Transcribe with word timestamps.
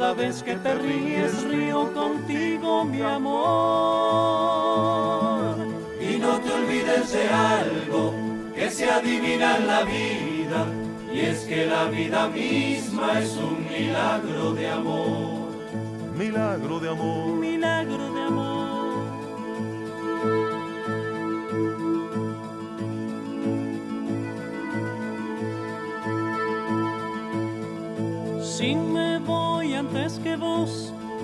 cada 0.00 0.14
vez 0.14 0.42
que 0.42 0.56
te 0.56 0.74
ríes 0.76 1.42
río 1.44 1.92
contigo 1.92 2.86
mi 2.86 3.02
amor. 3.02 3.36
Y 6.00 6.16
no 6.16 6.40
te 6.40 6.50
olvides 6.50 7.12
de 7.12 7.28
algo 7.28 8.14
que 8.54 8.70
se 8.70 8.90
adivina 8.90 9.58
en 9.58 9.66
la 9.66 9.82
vida, 9.82 10.64
y 11.12 11.20
es 11.20 11.40
que 11.40 11.66
la 11.66 11.84
vida 11.90 12.28
misma 12.28 13.20
es 13.20 13.36
un 13.36 13.66
milagro 13.68 14.54
de 14.54 14.70
amor. 14.70 15.50
Milagro 16.16 16.80
de 16.80 16.88
amor. 16.88 17.39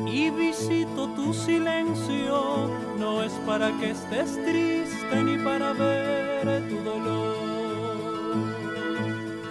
Y 0.04 0.30
visito 0.30 1.08
tu 1.16 1.32
silencio, 1.32 2.68
no 2.98 3.22
es 3.22 3.32
para 3.46 3.72
que 3.78 3.90
estés 3.92 4.34
triste 4.44 5.22
ni 5.22 5.38
para 5.42 5.72
ver 5.72 6.68
tu 6.68 6.76
dolor. 6.82 7.36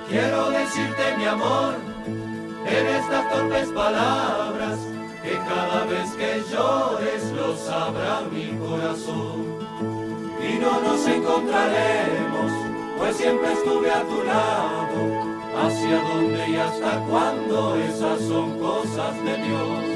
Quiero 0.09 0.51
decirte 0.51 1.17
mi 1.17 1.25
amor 1.25 1.75
en 2.67 2.87
estas 2.87 3.31
torpes 3.31 3.69
palabras, 3.69 4.79
que 5.23 5.33
cada 5.33 5.85
vez 5.85 6.11
que 6.11 6.43
llores 6.51 7.31
lo 7.31 7.57
sabrá 7.57 8.21
mi 8.31 8.57
corazón. 8.59 9.55
Y 10.47 10.59
no 10.59 10.79
nos 10.81 11.07
encontraremos, 11.07 12.51
pues 12.97 13.17
siempre 13.17 13.53
estuve 13.53 13.89
a 13.89 14.03
tu 14.03 14.23
lado 14.23 15.35
hacia 15.57 16.01
dónde 16.01 16.49
y 16.49 16.55
hasta 16.55 16.99
cuándo, 17.09 17.75
esas 17.77 18.21
son 18.21 18.59
cosas 18.59 19.23
de 19.23 19.37
Dios. 19.37 19.94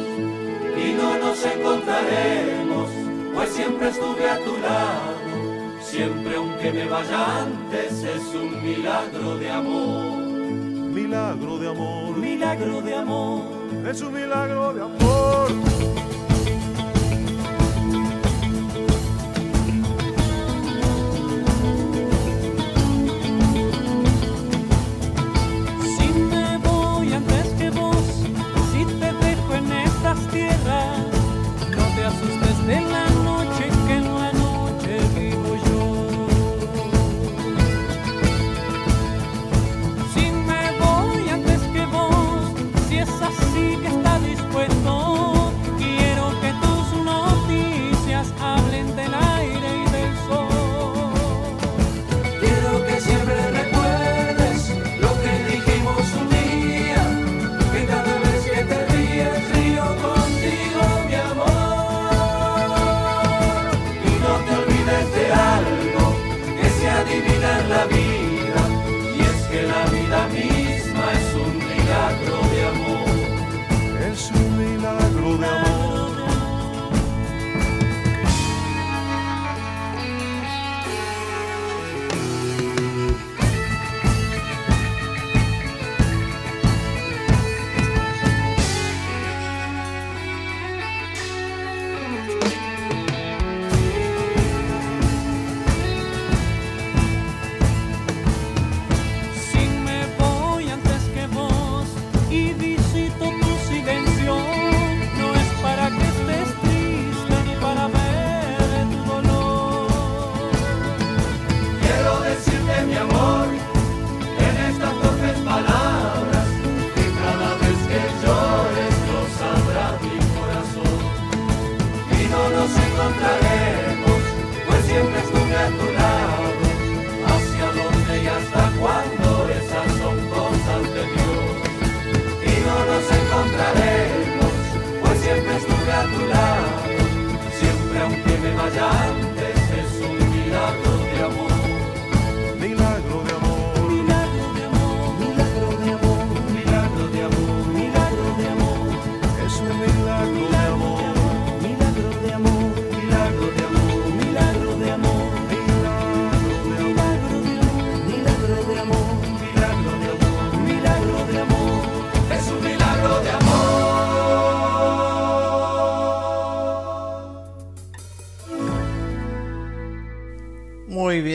Y 0.82 0.94
no 0.94 1.18
nos 1.18 1.46
encontraremos, 1.46 2.90
pues 3.34 3.50
siempre 3.50 3.90
estuve 3.90 4.30
a 4.30 4.38
tu 4.38 4.58
lado, 4.58 5.82
siempre 5.82 6.36
aunque 6.36 6.72
me 6.72 6.88
vaya 6.88 7.42
antes 7.42 8.04
es 8.04 8.24
un 8.34 8.64
milagro 8.64 9.38
de 9.38 9.50
amor. 9.50 10.18
Milagro 10.94 11.58
de 11.58 11.68
amor. 11.68 12.18
Milagro 12.18 12.82
de 12.82 12.96
amor. 12.96 13.42
Es 13.90 14.02
un 14.02 14.14
milagro 14.14 14.74
de 14.74 14.82
amor. 14.82 15.79
de 32.70 32.82
la 32.82 33.19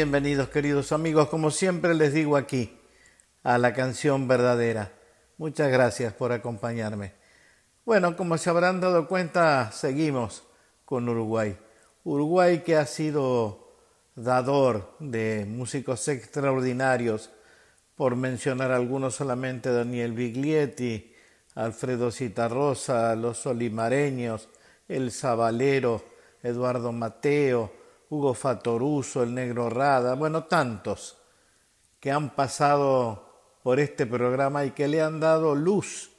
bienvenidos 0.04 0.50
queridos 0.50 0.92
amigos, 0.92 1.30
como 1.30 1.50
siempre 1.50 1.94
les 1.94 2.12
digo 2.12 2.36
aquí, 2.36 2.78
a 3.42 3.56
la 3.56 3.72
canción 3.72 4.28
verdadera. 4.28 4.92
Muchas 5.38 5.72
gracias 5.72 6.12
por 6.12 6.30
acompañarme. 6.30 7.14
Bueno, 7.86 8.14
como 8.14 8.36
se 8.36 8.50
habrán 8.50 8.82
dado 8.82 9.08
cuenta, 9.08 9.72
seguimos 9.72 10.42
con 10.84 11.08
Uruguay. 11.08 11.56
Uruguay 12.04 12.58
que 12.58 12.76
ha 12.76 12.84
sido 12.84 13.72
dador 14.14 14.94
de 14.98 15.46
músicos 15.48 16.06
extraordinarios, 16.08 17.30
por 17.94 18.14
mencionar 18.14 18.72
algunos 18.72 19.14
solamente 19.14 19.72
Daniel 19.72 20.12
Biglietti, 20.12 21.14
Alfredo 21.54 22.10
Citarrosa, 22.10 23.16
los 23.16 23.38
Solimareños, 23.38 24.50
El 24.86 25.10
Zabalero, 25.12 26.04
Eduardo 26.42 26.92
Mateo, 26.92 27.83
Hugo 28.10 28.34
Fatoruso, 28.34 29.22
el 29.22 29.34
Negro 29.34 29.70
Rada, 29.70 30.14
bueno, 30.14 30.44
tantos 30.44 31.16
que 32.00 32.10
han 32.10 32.34
pasado 32.34 33.24
por 33.62 33.80
este 33.80 34.06
programa 34.06 34.64
y 34.64 34.72
que 34.72 34.88
le 34.88 35.00
han 35.00 35.20
dado 35.20 35.54
luz 35.54 36.10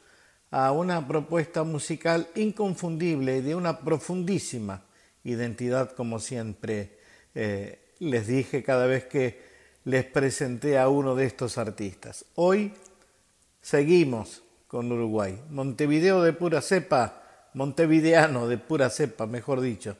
a 0.52 0.72
una 0.72 1.08
propuesta 1.08 1.64
musical 1.64 2.28
inconfundible 2.36 3.38
y 3.38 3.42
de 3.42 3.56
una 3.56 3.80
profundísima 3.80 4.84
identidad, 5.24 5.92
como 5.92 6.20
siempre 6.20 6.98
eh, 7.34 7.94
les 8.00 8.28
dije 8.28 8.64
cada 8.64 8.88
vez 8.88 9.06
que 9.06 9.44
les 9.84 10.06
presenté 10.06 10.78
a 10.78 10.90
uno 10.90 11.16
de 11.16 11.26
estos 11.26 11.58
artistas. 11.58 12.26
Hoy 12.36 12.74
seguimos 13.62 14.44
con 14.68 14.92
Uruguay. 14.92 15.40
Montevideo 15.50 16.24
de 16.24 16.34
pura 16.34 16.62
cepa, 16.62 17.50
montevideano 17.54 18.48
de 18.48 18.58
pura 18.58 18.90
cepa, 18.90 19.28
mejor 19.28 19.62
dicho. 19.62 19.98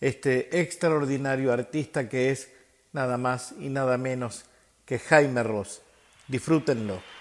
Este 0.00 0.60
extraordinario 0.60 1.52
artista 1.52 2.08
que 2.08 2.30
es 2.30 2.50
nada 2.92 3.18
más 3.18 3.54
y 3.58 3.68
nada 3.68 3.98
menos 3.98 4.44
que 4.86 4.98
Jaime 4.98 5.42
Ross. 5.42 5.82
Disfrútenlo. 6.28 7.19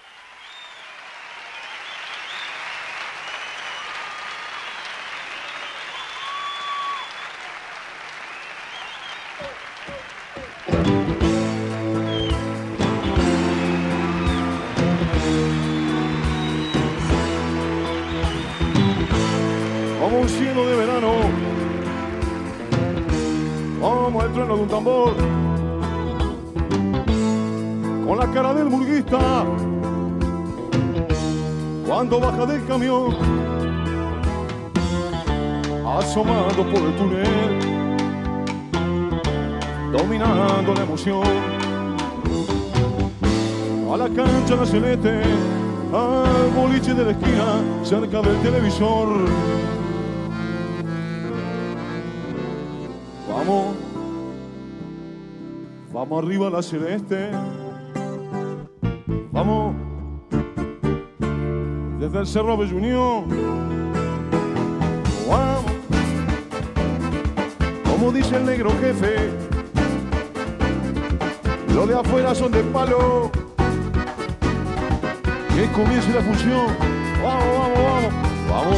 Celeste, 44.69 45.21
al 45.91 46.51
boliche 46.55 46.93
de 46.93 47.05
la 47.05 47.11
esquina, 47.11 47.59
cerca 47.83 48.21
del 48.21 48.39
televisor. 48.41 49.07
Vamos, 53.27 53.75
vamos 55.91 56.23
arriba 56.23 56.47
a 56.47 56.49
la 56.51 56.61
celeste. 56.61 57.31
Vamos, 59.31 59.75
desde 61.99 62.19
el 62.19 62.27
Cerro 62.27 62.55
Unión. 62.55 63.25
Vamos, 65.27 65.71
como 67.89 68.11
dice 68.11 68.37
el 68.37 68.45
negro 68.45 68.69
jefe, 68.81 69.31
lo 71.73 71.87
de 71.87 71.95
afuera 71.95 72.35
son 72.35 72.51
de 72.51 72.61
palo. 72.65 73.31
Que 75.59 75.67
comience 75.71 76.09
la 76.13 76.21
función. 76.21 76.67
Vamos, 77.21 77.43
vamos, 77.59 77.79
vamos, 77.83 78.13
vamos. 78.49 78.77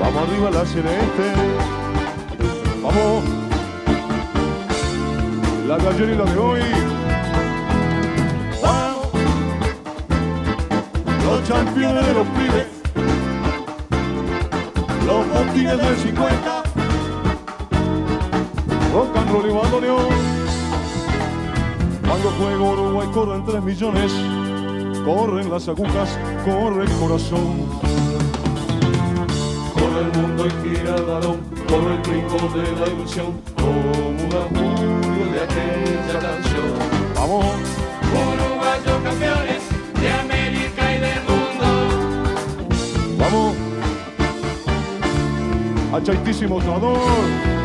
Vamos 0.00 0.22
arriba 0.26 0.50
la 0.50 0.64
celeste. 0.64 1.26
Vamos. 2.82 3.24
La 5.68 5.76
de 5.76 6.16
la 6.16 6.24
de 6.24 6.38
hoy. 6.38 6.60
Vamos. 8.62 9.08
Los 11.26 11.40
campeones 11.46 12.06
de 12.06 12.14
los 12.14 12.26
pibes. 12.28 12.66
Los 15.04 15.28
botines 15.28 15.76
del 15.76 15.96
50. 15.96 16.62
Rock 18.94 19.16
and 19.18 19.30
roll 19.30 19.50
y 19.50 19.52
bandoneón. 19.52 20.39
Cuando 22.10 22.30
juego 22.30 22.72
Uruguay 22.72 23.08
corren 23.14 23.44
3 23.44 23.62
millones. 23.62 24.12
Corren 25.04 25.48
las 25.48 25.68
agujas, 25.68 26.18
corre 26.44 26.82
el 26.82 26.90
corazón. 26.98 27.68
Corre 29.74 30.00
el 30.00 30.20
mundo 30.20 30.44
y 30.44 30.50
gira 30.68 30.96
el 30.96 31.04
balón, 31.04 31.40
corre 31.68 31.94
el 31.94 32.00
brinco 32.00 32.48
de 32.58 32.64
la 32.80 32.88
ilusión, 32.88 33.40
como 33.56 33.92
un 34.08 34.28
augurio 34.34 35.32
de 35.32 35.40
aquella 35.40 36.18
canción. 36.18 36.72
Vamos. 37.14 37.46
Uruguayos 38.12 39.02
campeones 39.04 39.62
de 40.00 40.10
América 40.10 40.82
y 40.92 40.98
del 40.98 41.22
mundo. 41.30 41.66
Vamos. 43.18 43.54
Achaitísimo 45.94 46.58
tronador. 46.58 47.59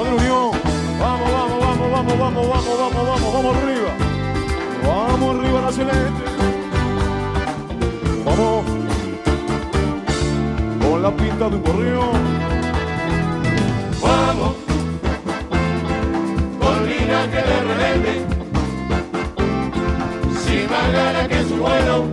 De 0.00 0.14
unión. 0.14 0.50
Vamos, 0.98 1.32
vamos, 1.32 1.60
vamos, 1.60 1.90
vamos, 1.90 2.18
vamos, 2.18 2.48
vamos, 2.48 2.78
vamos, 2.78 3.08
vamos, 3.08 3.32
vamos 3.34 3.56
arriba. 3.56 3.90
Vamos 4.86 5.36
arriba 5.36 5.60
la 5.60 5.72
celeste. 5.72 6.24
Vamos. 8.24 8.64
Con 10.80 11.02
la 11.02 11.10
pinta 11.10 11.48
de 11.50 11.56
un 11.56 11.62
gorrión. 11.62 12.42
Vamos, 14.02 14.54
con 16.58 16.88
linaje 16.88 17.40
de 17.48 17.62
rebelde, 17.62 18.26
sin 20.44 20.70
más 20.70 20.92
gana 20.92 21.28
que 21.28 21.44
su 21.44 21.56
vuelo, 21.56 22.04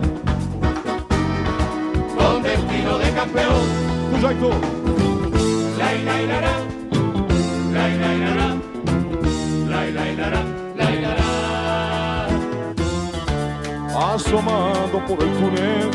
con 2.16 2.42
destino 2.42 2.98
de 2.98 3.10
campeón. 3.12 3.62
Proyecto. 4.10 4.50
La 5.78 5.92
la 5.92 6.22
la 6.22 6.40
la, 6.40 6.69
asomando 14.14 14.98
por 15.06 15.22
el 15.22 15.32
túnel, 15.38 15.90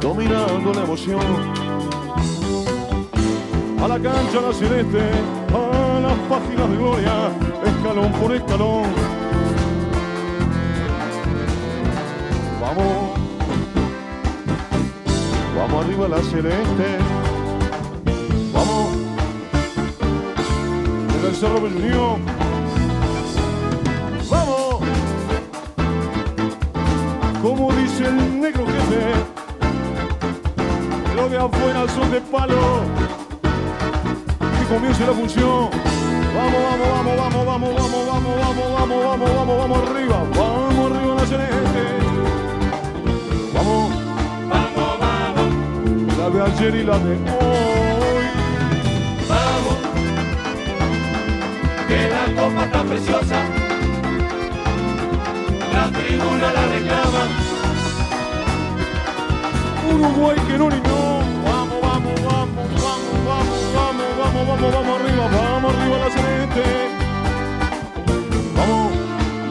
dominando 0.00 0.72
la 0.74 0.82
emoción. 0.82 1.20
A 3.82 3.88
la 3.88 3.98
cancha 3.98 4.40
la 4.40 4.52
celeste, 4.52 5.02
a 5.52 6.00
las 6.00 6.18
páginas 6.28 6.70
de 6.70 6.76
gloria, 6.76 7.30
escalón 7.64 8.12
por 8.12 8.34
escalón. 8.34 8.84
Vamos, 12.60 13.18
vamos 15.56 15.84
arriba 15.84 16.08
la 16.08 16.22
celeste, 16.22 16.98
Cerro 21.38 21.58
Unión. 21.58 22.22
Vamos 24.30 24.66
como 27.42 27.72
dice 27.74 28.06
el 28.06 28.40
negro 28.40 28.64
jefe, 28.66 29.02
lo 31.14 31.28
de 31.28 31.38
afuera 31.38 31.86
son 31.94 32.10
de 32.10 32.20
palo. 32.22 32.80
Que 34.58 34.74
comience 34.74 35.06
la 35.06 35.12
función. 35.12 35.70
Vamos, 36.34 36.62
vamos, 36.70 36.88
vamos, 36.90 37.16
vamos, 37.16 37.46
vamos, 37.46 37.74
vamos, 37.76 38.06
vamos, 38.06 38.36
vamos, 38.40 38.66
vamos, 38.72 39.04
vamos, 39.04 39.30
vamos, 39.36 39.58
vamos 39.58 39.78
arriba, 39.88 40.24
vamos 40.36 40.92
arriba 40.92 41.14
la 41.14 41.26
celeste. 41.26 41.82
Vamos, 43.54 43.92
Vamos, 44.50 44.98
vamos, 44.98 46.18
la 46.18 46.30
de 46.30 46.42
ayer 46.42 46.74
y 46.74 46.82
la 46.82 46.98
de 46.98 47.12
hoy. 47.14 48.15
Que 51.88 52.08
la 52.08 52.24
copa 52.42 52.64
está 52.64 52.82
preciosa, 52.84 53.38
la 55.72 55.90
tribuna 55.90 56.52
la 56.52 56.66
reclama. 56.66 57.22
Uruguay 59.88 60.36
que 60.48 60.58
no 60.58 60.68
niñó. 60.68 61.20
Vamos, 61.44 61.80
vamos, 61.80 62.14
vamos, 62.24 62.68
vamos, 62.82 63.24
vamos, 63.26 63.60
vamos, 63.74 64.16
vamos, 64.18 64.46
vamos, 64.48 64.72
vamos 64.72 65.00
arriba, 65.00 65.24
vamos 65.28 65.74
arriba 65.74 65.98
la 65.98 66.10
celeste. 66.10 66.64
Vamos. 68.56 68.92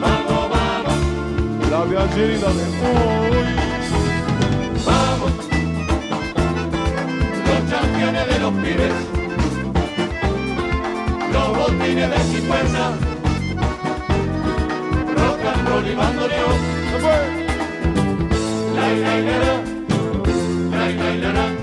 Vamos, 0.02 0.50
vamos, 0.50 1.70
la 1.70 1.80
de 1.86 1.98
ayer 1.98 2.30
y 2.30 2.38
la 2.38 2.50
de 2.52 2.64
hoy. 2.84 3.48
vamos, 4.84 5.32
los 7.46 7.60
campeones 7.70 8.26
de 8.28 8.38
los 8.38 8.52
pibes, 8.54 9.15
botines 11.56 12.10
de 12.10 12.18
cicuerna, 12.34 12.90
rock 15.16 15.40
and 15.44 15.68
roll 15.68 15.86
y 15.86 15.94
bandoneón. 15.94 16.76
La, 18.74 18.88
la, 18.92 19.20
la, 19.20 19.38
la, 20.70 21.14
la, 21.16 21.32
la. 21.32 21.55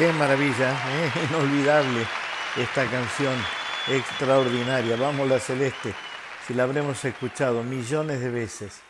Qué 0.00 0.10
maravilla, 0.14 0.72
¿eh? 0.72 1.10
inolvidable 1.28 2.06
esta 2.56 2.90
canción 2.90 3.34
extraordinaria. 3.86 4.96
Vamos 4.96 5.28
la 5.28 5.38
celeste, 5.38 5.92
si 6.46 6.54
la 6.54 6.62
habremos 6.62 7.04
escuchado 7.04 7.62
millones 7.62 8.20
de 8.20 8.30
veces, 8.30 8.80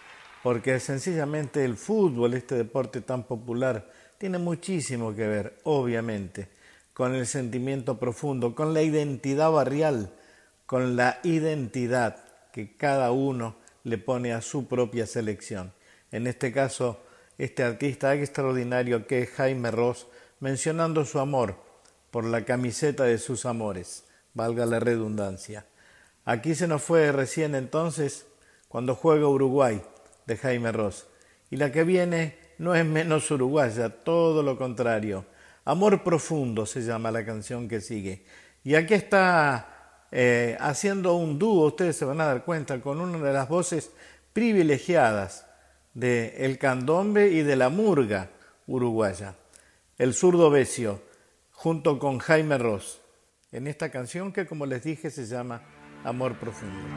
porque 0.45 0.79
sencillamente 0.79 1.64
el 1.64 1.76
fútbol, 1.76 2.35
este 2.35 2.55
deporte 2.55 3.00
tan 3.00 3.25
popular, 3.25 3.90
tiene 4.19 4.38
muchísimo 4.38 5.12
que 5.12 5.26
ver, 5.26 5.59
obviamente, 5.64 6.49
con 6.93 7.12
el 7.17 7.26
sentimiento 7.26 7.99
profundo, 7.99 8.55
con 8.55 8.73
la 8.73 8.83
identidad 8.83 9.50
barrial, 9.50 10.12
con 10.64 10.95
la 10.95 11.19
identidad 11.25 12.23
que 12.52 12.76
cada 12.76 13.11
uno 13.11 13.57
le 13.83 13.99
pone 13.99 14.33
a 14.33 14.40
su 14.43 14.69
propia 14.69 15.09
selección. 15.09 15.73
En 16.12 16.29
este 16.29 16.52
caso, 16.52 17.02
este 17.37 17.64
artista 17.64 18.14
extraordinario 18.14 19.09
que 19.09 19.23
es 19.23 19.31
Jaime 19.31 19.73
Ross, 19.73 20.07
mencionando 20.40 21.04
su 21.04 21.20
amor 21.20 21.56
por 22.11 22.25
la 22.25 22.44
camiseta 22.44 23.04
de 23.04 23.18
sus 23.18 23.47
amores, 23.47 24.04
valga 24.35 24.66
la 24.66 24.80
redundancia. 24.80 25.66
Aquí 26.25 26.54
se 26.54 26.66
nos 26.66 26.82
fue 26.82 27.12
recién 27.12 27.54
entonces 27.54 28.26
cuando 28.68 28.94
juega 28.94 29.28
Uruguay 29.28 29.82
de 30.26 30.37
Jaime 30.37 30.73
Ross. 30.73 31.06
Y 31.50 31.56
la 31.56 31.70
que 31.70 31.85
viene 31.85 32.38
no 32.59 32.75
es 32.75 32.85
menos 32.85 33.30
uruguaya, 33.30 33.90
todo 33.90 34.42
lo 34.42 34.56
contrario. 34.56 35.25
Amor 35.64 36.02
profundo 36.02 36.66
se 36.66 36.82
llama 36.82 37.11
la 37.11 37.25
canción 37.25 37.68
que 37.68 37.80
sigue. 37.80 38.25
Y 38.64 38.75
aquí 38.75 38.94
está 38.94 40.06
eh, 40.11 40.56
haciendo 40.61 41.14
un 41.14 41.38
dúo, 41.38 41.66
ustedes 41.66 41.97
se 41.97 42.04
van 42.04 42.20
a 42.20 42.26
dar 42.26 42.44
cuenta, 42.44 42.80
con 42.80 43.00
una 43.00 43.18
de 43.18 43.32
las 43.32 43.49
voces 43.49 43.90
privilegiadas 44.32 45.47
de 45.94 46.44
El 46.44 46.59
Candombe 46.59 47.28
y 47.28 47.42
de 47.42 47.56
la 47.56 47.68
Murga 47.68 48.30
uruguaya 48.66 49.35
el 50.00 50.14
zurdo 50.14 50.49
Besio, 50.49 51.02
junto 51.50 51.99
con 51.99 52.21
Jaime 52.21 52.57
Ross, 52.57 53.02
en 53.52 53.66
esta 53.66 53.90
canción 53.90 54.33
que, 54.33 54.47
como 54.47 54.64
les 54.64 54.83
dije, 54.83 55.11
se 55.11 55.26
llama 55.26 55.61
Amor 56.04 56.38
Profundo. 56.38 56.88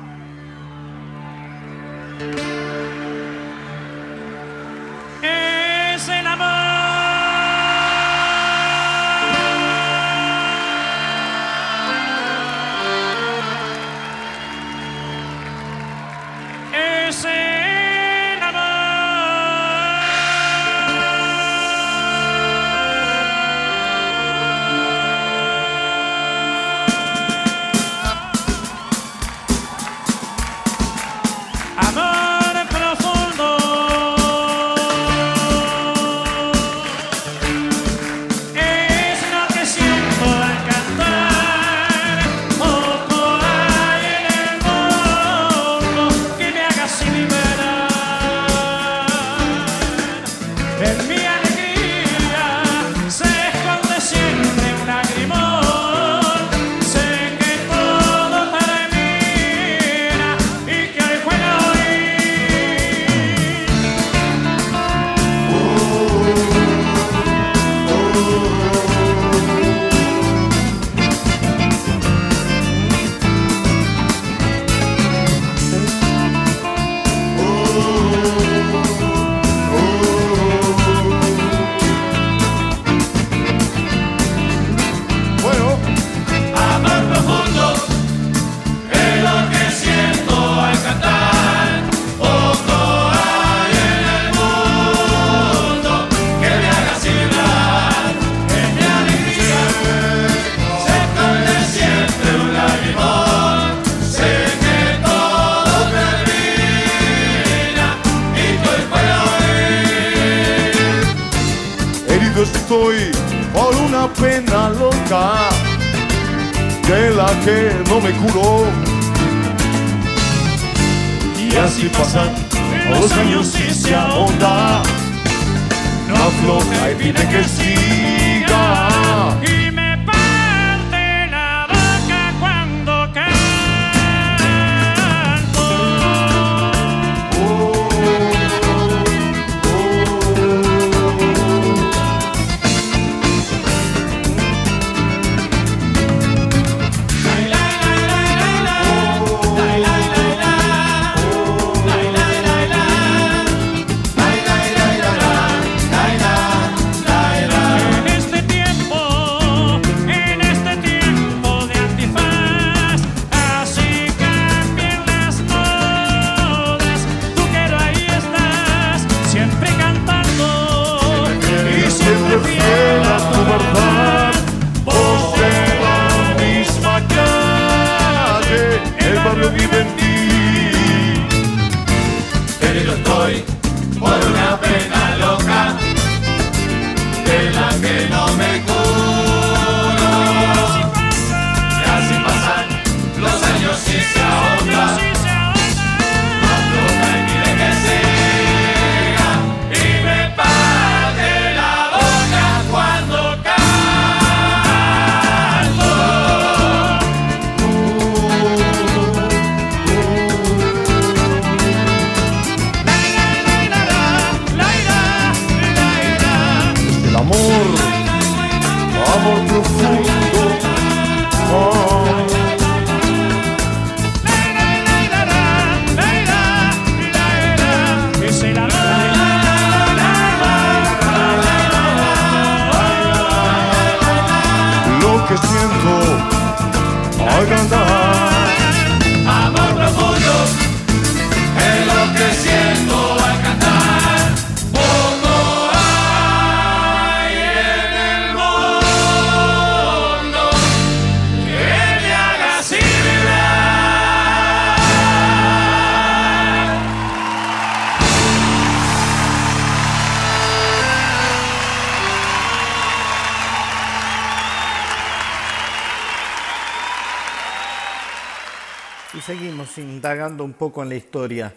Indagando 270.14 270.44
un 270.44 270.54
poco 270.54 270.84
en 270.84 270.90
la 270.90 270.96
historia 270.96 271.56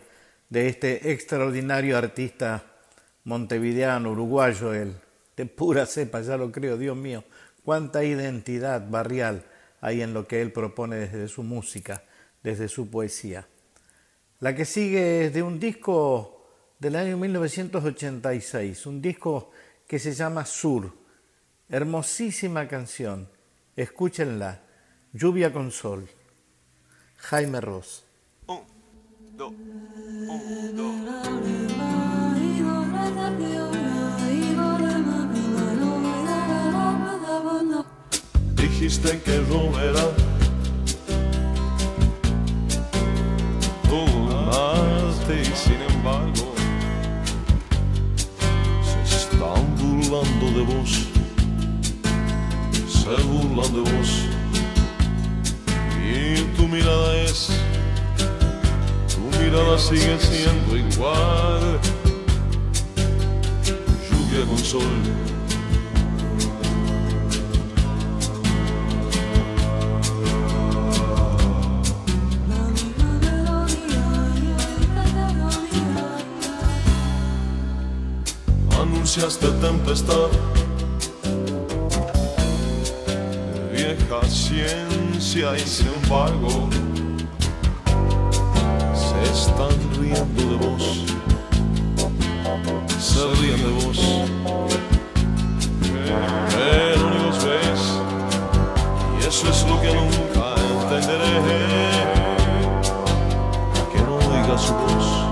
de 0.49 0.69
este 0.69 1.13
extraordinario 1.13 1.99
artista 1.99 2.65
montevideano, 3.25 4.13
uruguayo, 4.13 4.73
él, 4.73 4.95
de 5.37 5.45
pura 5.45 5.85
cepa, 5.85 6.23
ya 6.23 6.39
lo 6.39 6.51
creo, 6.51 6.79
Dios 6.79 6.97
mío, 6.97 7.23
cuánta 7.63 8.03
identidad 8.03 8.89
barrial 8.89 9.45
hay 9.83 10.01
en 10.01 10.15
lo 10.15 10.27
que 10.27 10.41
él 10.41 10.53
propone 10.53 10.97
desde 10.97 11.29
su 11.29 11.43
música, 11.43 12.03
desde 12.43 12.69
su 12.69 12.89
poesía. 12.89 13.47
La 14.41 14.55
que 14.55 14.65
sigue 14.65 15.27
es 15.27 15.35
de 15.35 15.43
un 15.43 15.61
disco 15.61 16.49
del 16.79 16.97
año 16.97 17.19
1986, 17.19 18.87
un 18.87 19.03
disco 19.03 19.51
que 19.87 19.99
se 19.99 20.15
llama 20.15 20.47
Sur, 20.47 20.95
hermosísima 21.69 22.67
canción, 22.67 23.29
escúchenla, 23.77 24.63
Lluvia 25.13 25.53
con 25.53 25.71
Sol. 25.71 26.09
Jaime 27.19 27.61
Ross. 27.61 28.06
Un, 29.39 30.81
un. 30.81 31.07
Dijiste 38.57 39.21
que 39.21 39.41
volverá. 39.41 40.07
Tú 43.89 44.05
y 45.33 45.45
sin 45.55 45.83
embargo 45.91 46.55
se 48.83 49.17
están 49.17 49.77
burlando 49.77 50.47
de 50.59 50.63
vos. 50.65 51.09
Se 52.89 53.23
burlan 53.23 53.73
de 53.75 53.81
vos 53.81 54.37
y 56.09 56.43
tu 56.57 56.69
mirada 56.69 57.17
es, 57.17 57.51
mirada 59.39 59.79
sigue 59.79 60.19
siendo 60.19 60.77
igual. 60.77 61.81
Lluvia 64.11 64.47
con 64.47 64.59
sol. 64.59 64.83
Anunciaste 78.81 79.49
tempestad 79.61 80.31
ciencia 84.29 85.57
y 85.57 85.61
sin 85.61 85.89
embargo 86.03 86.69
están 89.33 89.71
riendo 89.99 90.43
de 90.51 90.57
vos, 90.57 91.05
se 92.99 93.27
ríen 93.41 93.59
de 93.59 93.71
vos, 93.85 94.01
pero 96.51 97.11
ni 97.11 97.19
los 97.25 97.45
ves. 97.45 97.83
Y 99.21 99.27
eso 99.27 99.49
es 99.51 99.67
lo 99.69 99.81
que 99.81 99.95
nunca 99.95 100.55
entenderé, 100.83 101.35
que 103.93 104.01
no 104.03 104.17
oiga 104.17 104.59
su 104.59 104.75
voz. 104.75 105.27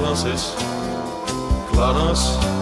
frases 0.00 0.54
claras. 1.72 2.59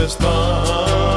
It's 0.00 0.14
está. 0.14 1.07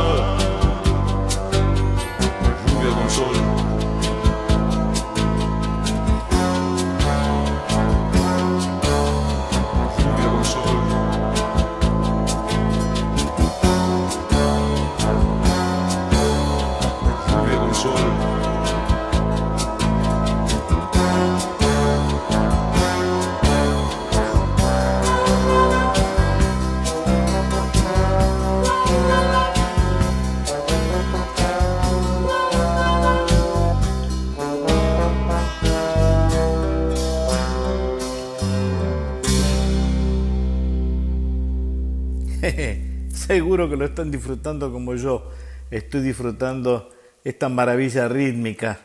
Seguro 43.31 43.69
que 43.69 43.77
lo 43.77 43.85
están 43.85 44.11
disfrutando 44.11 44.73
como 44.73 44.93
yo 44.93 45.31
estoy 45.69 46.01
disfrutando 46.01 46.89
esta 47.23 47.47
maravilla 47.47 48.09
rítmica. 48.09 48.79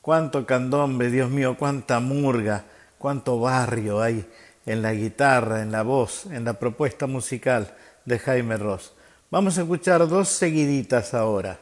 Cuánto 0.00 0.44
candombe, 0.44 1.08
Dios 1.08 1.30
mío, 1.30 1.56
cuánta 1.56 2.00
murga, 2.00 2.64
cuánto 2.98 3.38
barrio 3.38 4.02
hay 4.02 4.28
en 4.66 4.82
la 4.82 4.92
guitarra, 4.92 5.62
en 5.62 5.70
la 5.70 5.82
voz, 5.82 6.26
en 6.26 6.44
la 6.44 6.54
propuesta 6.54 7.06
musical 7.06 7.76
de 8.04 8.18
Jaime 8.18 8.56
Ross. 8.56 8.92
Vamos 9.30 9.56
a 9.56 9.60
escuchar 9.62 10.08
dos 10.08 10.30
seguiditas 10.30 11.14
ahora. 11.14 11.60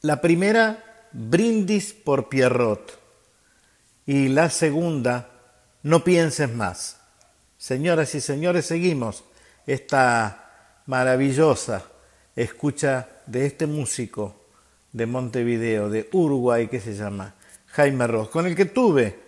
La 0.00 0.20
primera, 0.20 1.06
Brindis 1.12 1.92
por 1.92 2.28
Pierrot. 2.28 2.98
Y 4.06 4.26
la 4.26 4.50
segunda, 4.50 5.28
No 5.84 6.02
pienses 6.02 6.52
más. 6.52 6.96
Señoras 7.58 8.12
y 8.16 8.20
señores, 8.20 8.66
seguimos 8.66 9.22
esta 9.68 10.41
maravillosa 10.86 11.84
escucha 12.34 13.08
de 13.26 13.46
este 13.46 13.66
músico 13.66 14.36
de 14.92 15.06
Montevideo, 15.06 15.88
de 15.88 16.08
Uruguay, 16.12 16.68
que 16.68 16.80
se 16.80 16.94
llama 16.94 17.34
Jaime 17.68 18.06
Ross, 18.06 18.28
con 18.28 18.46
el 18.46 18.54
que 18.54 18.66
tuve 18.66 19.18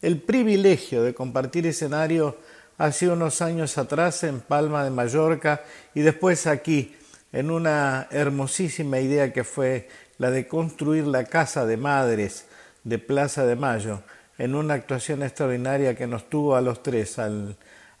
el 0.00 0.20
privilegio 0.20 1.02
de 1.02 1.14
compartir 1.14 1.66
escenario 1.66 2.38
hace 2.78 3.08
unos 3.08 3.40
años 3.40 3.78
atrás 3.78 4.24
en 4.24 4.40
Palma 4.40 4.84
de 4.84 4.90
Mallorca 4.90 5.62
y 5.94 6.00
después 6.00 6.46
aquí 6.46 6.96
en 7.32 7.50
una 7.50 8.08
hermosísima 8.10 8.98
idea 8.98 9.32
que 9.32 9.44
fue 9.44 9.88
la 10.18 10.30
de 10.30 10.46
construir 10.46 11.06
la 11.06 11.24
Casa 11.24 11.66
de 11.66 11.76
Madres 11.76 12.46
de 12.84 12.98
Plaza 12.98 13.46
de 13.46 13.56
Mayo, 13.56 14.02
en 14.38 14.54
una 14.54 14.74
actuación 14.74 15.22
extraordinaria 15.22 15.94
que 15.94 16.06
nos 16.06 16.28
tuvo 16.28 16.56
a 16.56 16.60
los 16.60 16.82
tres, 16.82 17.16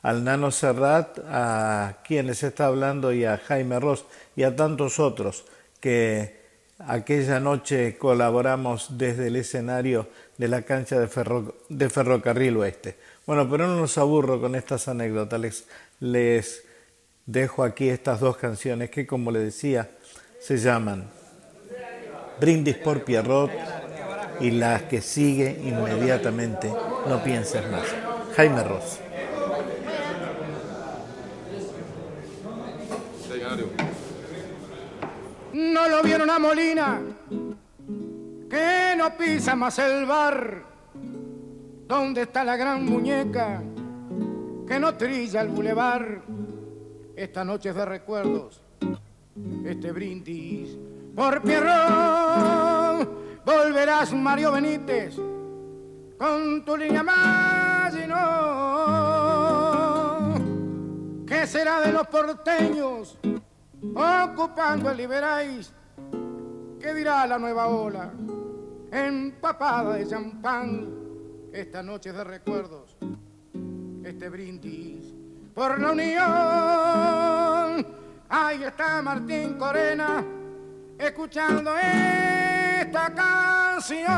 al 0.02 0.24
Nano 0.24 0.50
Serrat, 0.50 1.18
a 1.28 1.98
quienes 2.04 2.42
está 2.42 2.66
hablando 2.66 3.12
y 3.12 3.24
a 3.24 3.38
Jaime 3.38 3.78
Ross 3.78 4.04
y 4.34 4.42
a 4.42 4.54
tantos 4.54 4.98
otros 4.98 5.44
que 5.80 6.42
aquella 6.78 7.38
noche 7.38 7.96
colaboramos 7.96 8.98
desde 8.98 9.28
el 9.28 9.36
escenario 9.36 10.08
de 10.38 10.48
la 10.48 10.62
cancha 10.62 10.98
de, 10.98 11.08
de 11.68 11.90
Ferrocarril 11.90 12.56
Oeste. 12.56 12.96
Bueno, 13.26 13.48
pero 13.48 13.68
no 13.68 13.76
nos 13.76 13.96
aburro 13.98 14.40
con 14.40 14.56
estas 14.56 14.88
anécdotas, 14.88 15.40
les, 15.40 15.64
les 16.00 16.64
dejo 17.26 17.62
aquí 17.62 17.88
estas 17.88 18.20
dos 18.20 18.36
canciones 18.36 18.90
que, 18.90 19.06
como 19.06 19.30
le 19.30 19.38
decía, 19.38 19.90
se 20.40 20.58
llaman 20.58 21.08
Brindis 22.40 22.76
por 22.76 23.04
Pierrot 23.04 23.50
y 24.40 24.50
las 24.50 24.82
que 24.82 25.00
sigue 25.00 25.60
inmediatamente 25.62 26.68
No 27.06 27.22
pienses 27.22 27.70
más. 27.70 27.84
Jaime 28.34 28.64
Ross. 28.64 28.98
No 35.52 35.88
lo 35.88 36.02
vieron 36.02 36.30
a 36.30 36.38
Molina, 36.38 37.00
que 38.48 38.94
no 38.96 39.16
pisa 39.16 39.54
más 39.54 39.78
el 39.78 40.06
bar. 40.06 40.64
¿Dónde 41.86 42.22
está 42.22 42.42
la 42.44 42.56
gran 42.56 42.84
muñeca 42.84 43.62
que 44.66 44.80
no 44.80 44.94
trilla 44.94 45.42
el 45.42 45.48
bulevar? 45.48 46.22
Esta 47.14 47.44
noche 47.44 47.72
de 47.72 47.84
recuerdos, 47.84 48.62
este 49.64 49.92
brindis 49.92 50.78
por 51.14 51.42
Pierrón. 51.42 53.22
Volverás 53.44 54.12
Mario 54.14 54.52
Benítez 54.52 55.16
con 56.16 56.64
tu 56.64 56.76
línea 56.76 57.02
más 57.02 57.94
y. 57.94 58.61
¿Qué 61.42 61.48
será 61.48 61.80
de 61.80 61.90
los 61.90 62.06
porteños? 62.06 63.18
ocupando 63.82 64.88
el 64.90 64.96
Liberáis. 64.96 65.72
¿Qué 66.80 66.94
dirá 66.94 67.26
la 67.26 67.36
nueva 67.36 67.66
ola? 67.66 68.12
Empapada 68.92 69.94
de 69.94 70.06
champán, 70.06 70.88
esta 71.52 71.82
noche 71.82 72.12
de 72.12 72.22
recuerdos, 72.22 72.96
este 74.04 74.28
brindis 74.28 75.12
por 75.52 75.80
la 75.80 75.90
unión. 75.90 76.22
Ahí 78.28 78.62
está 78.62 79.02
Martín 79.02 79.58
Corena, 79.58 80.24
escuchando 80.96 81.72
esta 81.76 83.12
canción. 83.12 84.12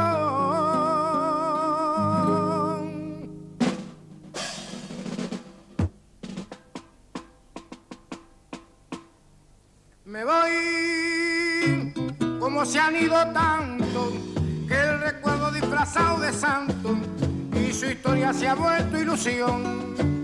Me 10.14 10.24
voy 10.24 11.92
como 12.38 12.64
se 12.64 12.78
han 12.78 12.94
ido 12.94 13.16
tanto 13.32 14.12
que 14.68 14.74
el 14.74 15.00
recuerdo 15.00 15.50
disfrazado 15.50 16.20
de 16.20 16.32
santo 16.32 16.96
y 17.52 17.72
su 17.72 17.86
historia 17.86 18.32
se 18.32 18.46
ha 18.46 18.54
vuelto 18.54 18.96
ilusión. 18.96 20.23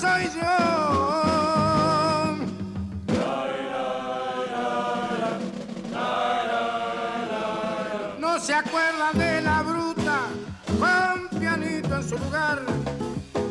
Soy 0.00 0.24
yo. 0.34 0.54
No 8.18 8.38
se 8.40 8.54
acuerdan 8.54 9.18
de 9.18 9.40
la 9.42 9.62
bruta, 9.62 10.18
con 10.78 11.40
pianito 11.40 11.96
en 11.96 12.08
su 12.08 12.16
lugar. 12.18 12.62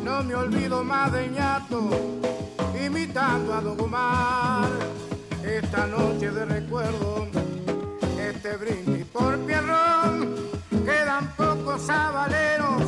No 0.02 0.22
me 0.22 0.34
olvido 0.34 0.82
más 0.82 1.12
de 1.12 1.28
ñato 1.28 1.90
imitando 2.82 3.54
a 3.54 3.60
Dogomar. 3.60 5.07
Esta 5.62 5.88
noche 5.88 6.30
de 6.30 6.44
recuerdo, 6.44 7.26
este 8.16 8.56
brindis 8.58 9.04
por 9.06 9.36
Pierrón, 9.44 10.36
quedan 10.84 11.34
pocos 11.36 11.82
sabaleros 11.82 12.82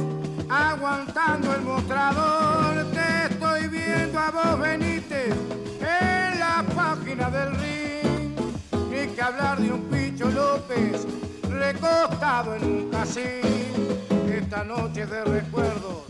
aguantando 0.48 1.52
el 1.52 1.62
mostrador. 1.62 2.86
Te 2.92 3.34
estoy 3.34 3.66
viendo 3.66 4.20
a 4.20 4.30
vos, 4.30 4.60
Benítez, 4.60 5.34
en 5.80 6.38
la 6.38 6.64
página 6.72 7.28
del 7.28 7.56
ring. 7.56 8.36
Ni 8.88 9.14
que 9.16 9.20
hablar 9.20 9.58
de 9.58 9.72
un 9.72 9.82
Picho 9.90 10.30
López 10.30 11.08
recostado 11.50 12.54
en 12.54 12.64
un 12.64 12.90
casín. 12.90 13.98
Esta 14.32 14.62
noche 14.62 15.06
de 15.06 15.24
recuerdos, 15.24 16.04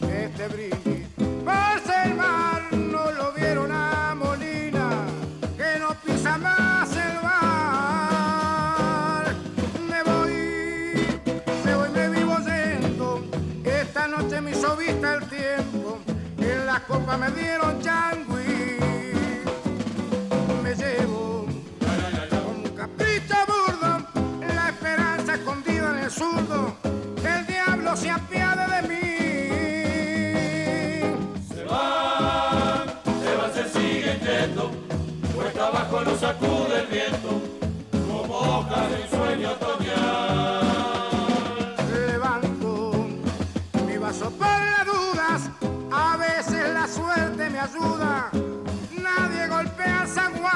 este 0.00 0.48
brindis 0.48 1.03
me 17.18 17.30
dieron 17.30 17.80
changui. 17.80 18.78
Me 20.62 20.74
llevo 20.74 21.46
con 22.30 22.56
un 22.56 22.76
capricho 22.76 23.36
burdo, 23.46 24.06
la 24.54 24.68
esperanza 24.70 25.34
escondida 25.34 25.90
en 25.90 26.04
el 26.04 26.10
zurdo. 26.10 26.74
El 27.24 27.46
diablo 27.46 27.96
se 27.96 28.10
apiade 28.10 28.66
de 28.74 28.88
mí. 28.88 29.04
abajo 35.64 36.00
lo 36.00 36.18
sacude 36.18 36.80
el 36.80 36.86
viento, 36.86 37.40
nadie 49.02 49.48
golpea 49.48 50.06
San 50.06 50.32
Juan. 50.40 50.53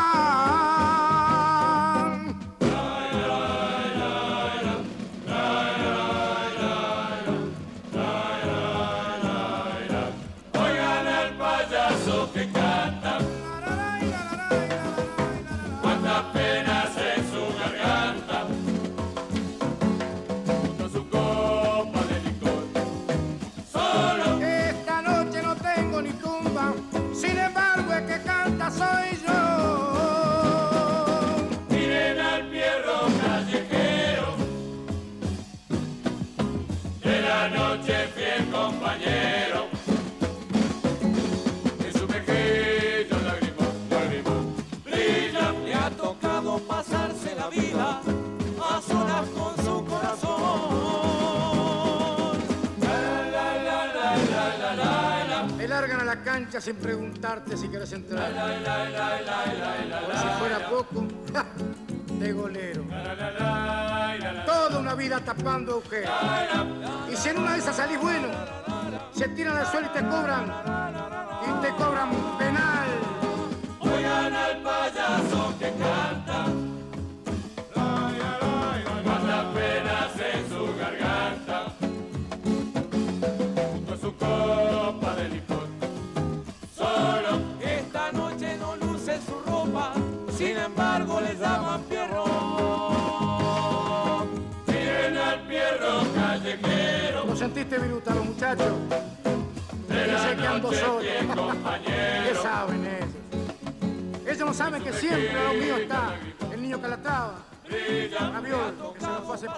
Sin 56.68 56.76
preguntarte 56.76 57.56
si 57.56 57.66
quieres 57.68 57.90
entrar. 57.94 58.30
Por 60.04 60.16
si 60.16 60.26
fuera 60.38 60.68
poco, 60.68 61.06
de 62.18 62.32
golero. 62.32 62.84
Toda 64.44 64.78
una 64.78 64.94
vida 64.94 65.18
tapando 65.20 65.72
agujeros. 65.72 66.10
Y 67.10 67.16
si 67.16 67.30
en 67.30 67.38
una 67.38 67.52
de 67.54 67.58
esas 67.60 67.74
salís 67.74 67.98
bueno, 67.98 68.28
se 69.12 69.28
tiran 69.28 69.56
al 69.56 69.66
suelo 69.66 69.86
y 69.86 69.98
te 69.98 70.06
cobran. 70.08 70.52
Y 71.48 71.62
te 71.62 71.70
cobran 71.70 72.10
penal. 72.38 73.27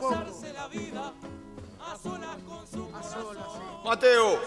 Poco. 0.01 0.15
A 1.83 1.97
solas, 1.97 2.37
sí. 2.73 2.79
Mateo. 3.85 4.39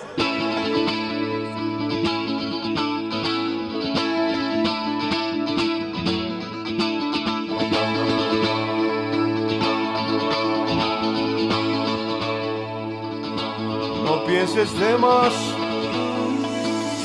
No 14.06 14.26
pienses 14.26 14.80
de 14.80 14.98
más 14.98 15.34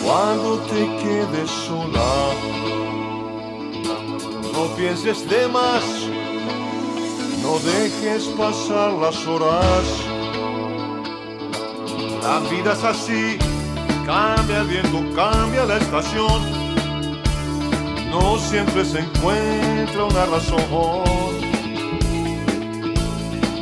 cuando 0.04 0.58
te 0.66 0.86
quedes 1.02 1.50
sola. 1.50 2.32
No 4.52 4.66
pienses 4.76 5.28
de 5.28 5.48
más, 5.48 5.84
no 7.48 7.58
dejes 7.60 8.24
pasar 8.36 8.92
las 8.92 9.26
horas. 9.26 9.86
La 12.22 12.40
vida 12.50 12.74
es 12.74 12.84
así, 12.84 13.38
cambia 14.04 14.58
el 14.60 14.68
viento, 14.68 14.98
cambia 15.16 15.64
la 15.64 15.78
estación. 15.78 16.40
No 18.10 18.38
siempre 18.38 18.84
se 18.84 18.98
encuentra 18.98 20.04
una 20.04 20.26
razón. 20.26 20.60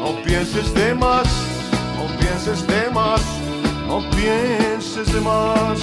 No 0.00 0.08
pienses 0.24 0.74
de 0.74 0.92
más, 0.94 1.28
no 1.96 2.04
pienses 2.18 2.66
de 2.66 2.90
más, 2.90 3.22
no 3.86 3.98
pienses 4.16 5.12
de 5.12 5.20
más. 5.20 5.78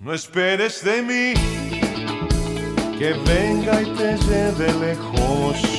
No 0.00 0.12
esperes 0.12 0.82
de 0.82 1.02
mí 1.02 1.34
que 2.98 3.12
venga 3.30 3.80
y 3.80 3.86
te 3.94 4.16
lleve 4.26 4.72
lejos. 4.86 5.75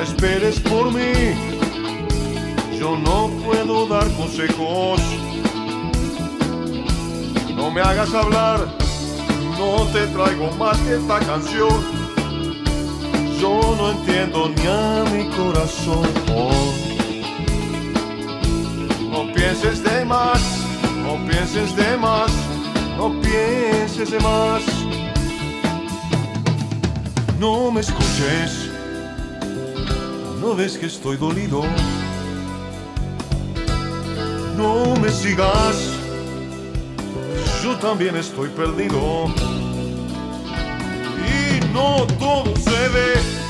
No 0.00 0.06
esperes 0.06 0.58
por 0.60 0.90
mí, 0.94 1.12
yo 2.78 2.96
no 2.96 3.28
puedo 3.44 3.86
dar 3.86 4.10
consejos. 4.12 4.98
No 7.54 7.70
me 7.70 7.82
hagas 7.82 8.14
hablar, 8.14 8.66
no 9.58 9.84
te 9.92 10.06
traigo 10.06 10.50
más 10.52 10.78
que 10.78 10.94
esta 10.94 11.18
canción. 11.18 11.84
Yo 13.42 13.76
no 13.76 13.90
entiendo 13.90 14.48
ni 14.48 14.66
a 14.66 15.04
mi 15.12 15.28
corazón. 15.36 16.08
No 19.10 19.30
pienses 19.34 19.84
de 19.84 20.06
más, 20.06 20.40
no 21.04 21.22
pienses 21.26 21.76
de 21.76 21.98
más, 21.98 22.32
no 22.96 23.20
pienses 23.20 24.10
de 24.10 24.20
más. 24.20 24.62
No 27.38 27.70
me 27.70 27.82
escuches, 27.82 28.69
no 30.40 30.54
ves 30.54 30.78
que 30.78 30.86
estoy 30.86 31.16
dolido. 31.16 31.62
No 34.56 34.96
me 34.96 35.10
sigas, 35.10 35.76
yo 37.62 37.76
también 37.76 38.16
estoy 38.16 38.48
perdido. 38.48 39.26
Y 41.26 41.72
no 41.72 42.06
todo 42.18 42.54
se 42.56 42.88
ve 42.88 43.40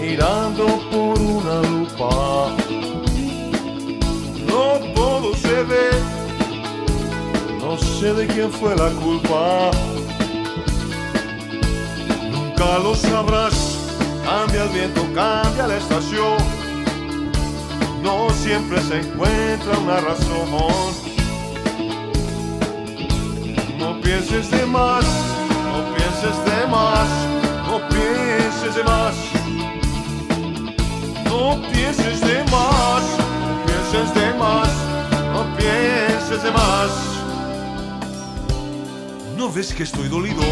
mirando 0.00 0.66
por 0.90 1.18
una 1.18 1.62
lupa. 1.62 2.54
No 4.46 4.78
todo 4.94 5.34
se 5.34 5.62
ve, 5.64 5.90
no 7.60 7.76
sé 7.78 8.12
de 8.14 8.26
quién 8.26 8.50
fue 8.52 8.76
la 8.76 8.90
culpa. 8.90 9.70
Nunca 12.30 12.78
lo 12.78 12.94
sabrás, 12.94 13.73
cambia 14.24 14.64
el 14.64 14.68
viento, 14.70 15.02
cambia 15.14 15.66
la 15.66 15.76
estación. 15.76 16.38
No 18.02 18.30
siempre 18.30 18.80
se 18.82 19.00
encuentra 19.00 19.78
una 19.78 20.00
razón. 20.00 20.48
No 23.78 24.00
pienses 24.00 24.50
de 24.50 24.66
más, 24.66 25.04
no 25.72 25.94
pienses 25.94 26.36
de 26.44 26.66
más, 26.66 27.08
no 27.68 27.88
pienses 27.88 28.74
de 28.74 28.84
más. 28.84 29.14
No 31.26 31.60
pienses 31.72 32.20
de 32.20 32.44
más, 32.44 33.02
no 33.48 33.66
pienses 33.66 34.14
de 34.14 34.34
más, 34.34 34.68
no 35.32 35.56
pienses 35.56 36.42
de 36.42 36.50
más. 36.50 36.90
¿No 39.36 39.52
ves 39.52 39.74
que 39.74 39.82
estoy 39.82 40.08
dolido? 40.08 40.42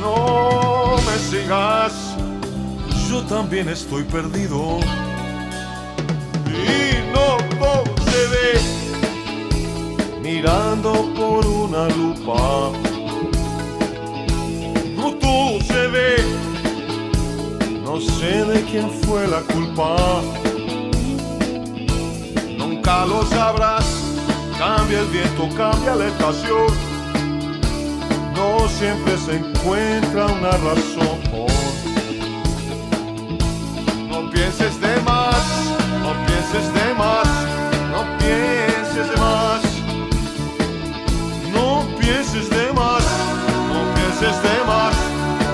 No 0.00 0.71
me 1.12 1.18
sigas, 1.18 1.92
yo 3.08 3.22
también 3.24 3.68
estoy 3.68 4.02
perdido. 4.04 4.78
Y 6.46 7.12
no 7.12 7.36
ve 8.32 8.60
mirando 10.22 10.92
por 11.14 11.46
una 11.46 11.88
lupa. 11.88 12.72
No 14.96 15.14
todo 15.20 15.60
se 15.60 15.86
ve, 15.88 16.16
no 17.84 18.00
sé 18.00 18.44
de 18.44 18.62
quién 18.62 18.90
fue 19.02 19.26
la 19.26 19.40
culpa. 19.40 20.22
Nunca 22.56 23.04
lo 23.06 23.22
sabrás, 23.26 23.84
cambia 24.58 25.00
el 25.00 25.06
viento, 25.08 25.48
cambia 25.56 25.94
la 25.94 26.06
estación. 26.06 26.91
No 28.34 28.68
siempre 28.68 29.16
se 29.18 29.36
encuentra 29.36 30.26
una 30.26 30.50
razón. 30.52 31.18
No 34.08 34.30
pienses 34.30 34.80
de 34.80 35.00
más, 35.02 35.42
no 36.02 36.12
pienses 36.26 36.74
de 36.74 36.94
más, 36.94 37.28
no 37.90 38.18
pienses 38.18 39.10
de 39.10 39.16
más. 39.16 39.62
No 41.52 41.84
pienses 41.98 42.50
de 42.50 42.72
más, 42.72 43.04
no 43.68 43.94
pienses 43.94 44.42
de 44.42 44.64
más, 44.66 44.94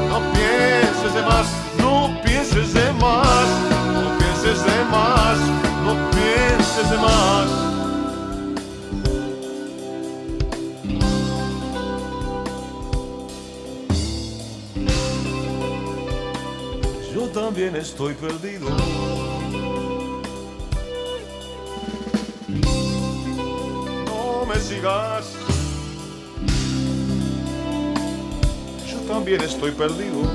no 0.09 0.19
pienses 0.33 1.14
de 1.14 1.23
más, 1.23 1.47
no 1.79 2.21
pienses 2.23 2.75
de 2.75 2.93
más, 2.93 3.49
no 3.95 4.19
pienses 4.19 4.64
de 4.64 4.85
más, 4.91 5.38
no 5.85 6.11
pienses 6.11 6.91
de 6.91 6.97
más. 6.99 7.67
También 17.48 17.76
estoy 17.76 18.12
perdido. 18.12 18.68
No 24.04 24.44
me 24.44 24.61
sigas. 24.61 25.32
Yo 28.87 28.98
también 29.08 29.40
estoy 29.40 29.70
perdido. 29.70 30.30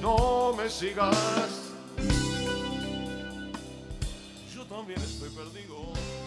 No 0.00 0.54
me 0.56 0.70
sigas. 0.70 1.50
Yo 4.54 4.64
también 4.64 5.00
estoy 5.02 5.28
perdido. 5.28 6.21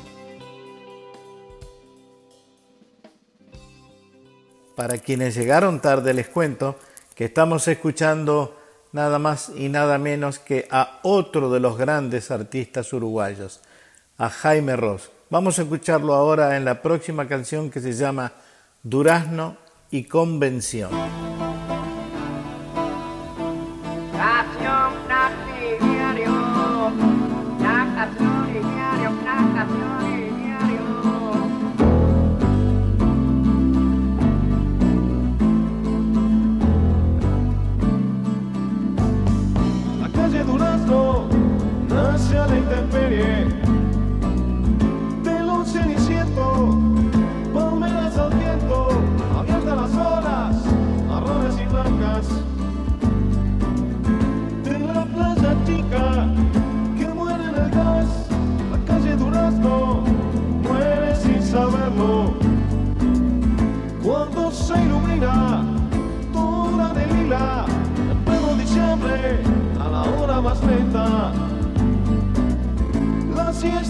Para 4.76 4.98
quienes 4.98 5.36
llegaron 5.36 5.80
tarde 5.80 6.14
les 6.14 6.28
cuento 6.28 6.78
que 7.16 7.26
estamos 7.26 7.68
escuchando 7.68 8.60
nada 8.92 9.20
más 9.20 9.52
y 9.56 9.70
nada 9.70 9.98
menos 9.98 10.40
que 10.40 10.68
a 10.70 11.00
otro 11.04 11.52
de 11.52 11.60
los 11.60 11.78
grandes 11.78 12.30
artistas 12.30 12.92
uruguayos, 12.92 13.62
a 14.18 14.30
Jaime 14.30 14.76
Ross. 14.76 15.12
Vamos 15.30 15.60
a 15.60 15.64
escucharlo 15.64 16.14
ahora 16.14 16.58
en 16.58 16.66
la 16.66 16.82
próxima 16.82 17.28
canción 17.28 17.70
que 17.70 17.80
se 17.80 17.94
llama 17.94 18.34
Durazno 18.84 19.58
y 19.92 20.04
Convención. 20.04 20.92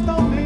estão 0.05 0.21
me. 0.29 0.45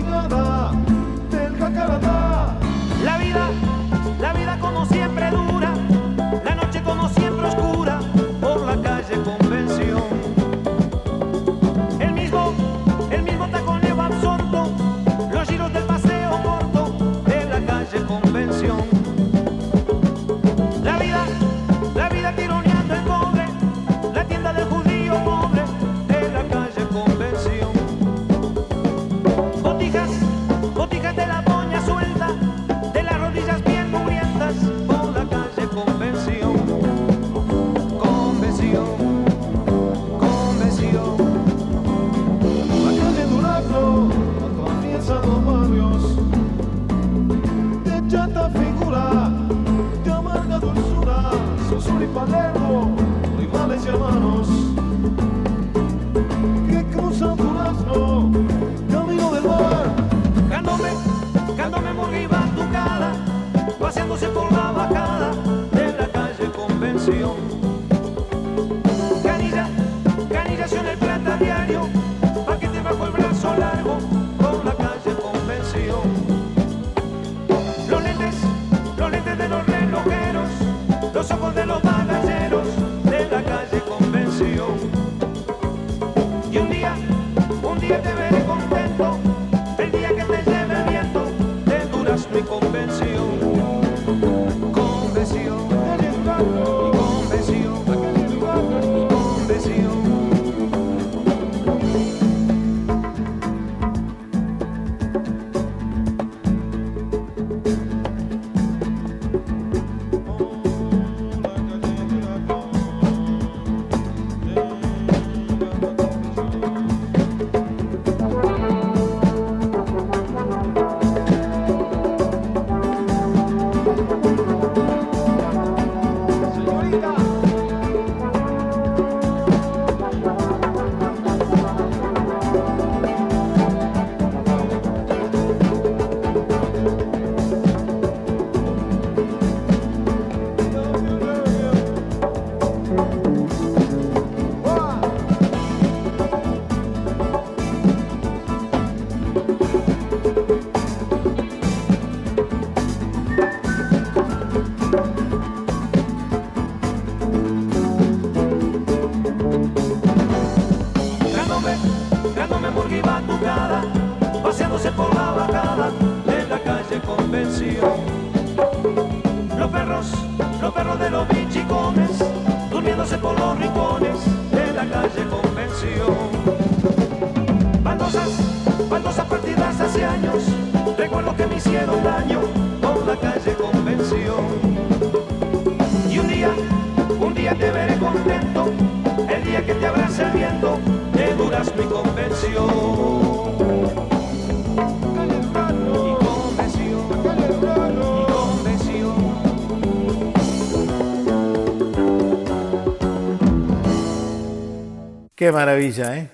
Qué 205.40 205.54
maravilla, 205.54 206.18
¿eh? 206.18 206.28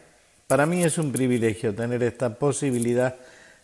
Para 0.47 0.65
mí 0.65 0.83
es 0.83 0.97
un 0.97 1.11
privilegio 1.11 1.75
tener 1.75 2.01
esta 2.01 2.39
posibilidad 2.39 3.15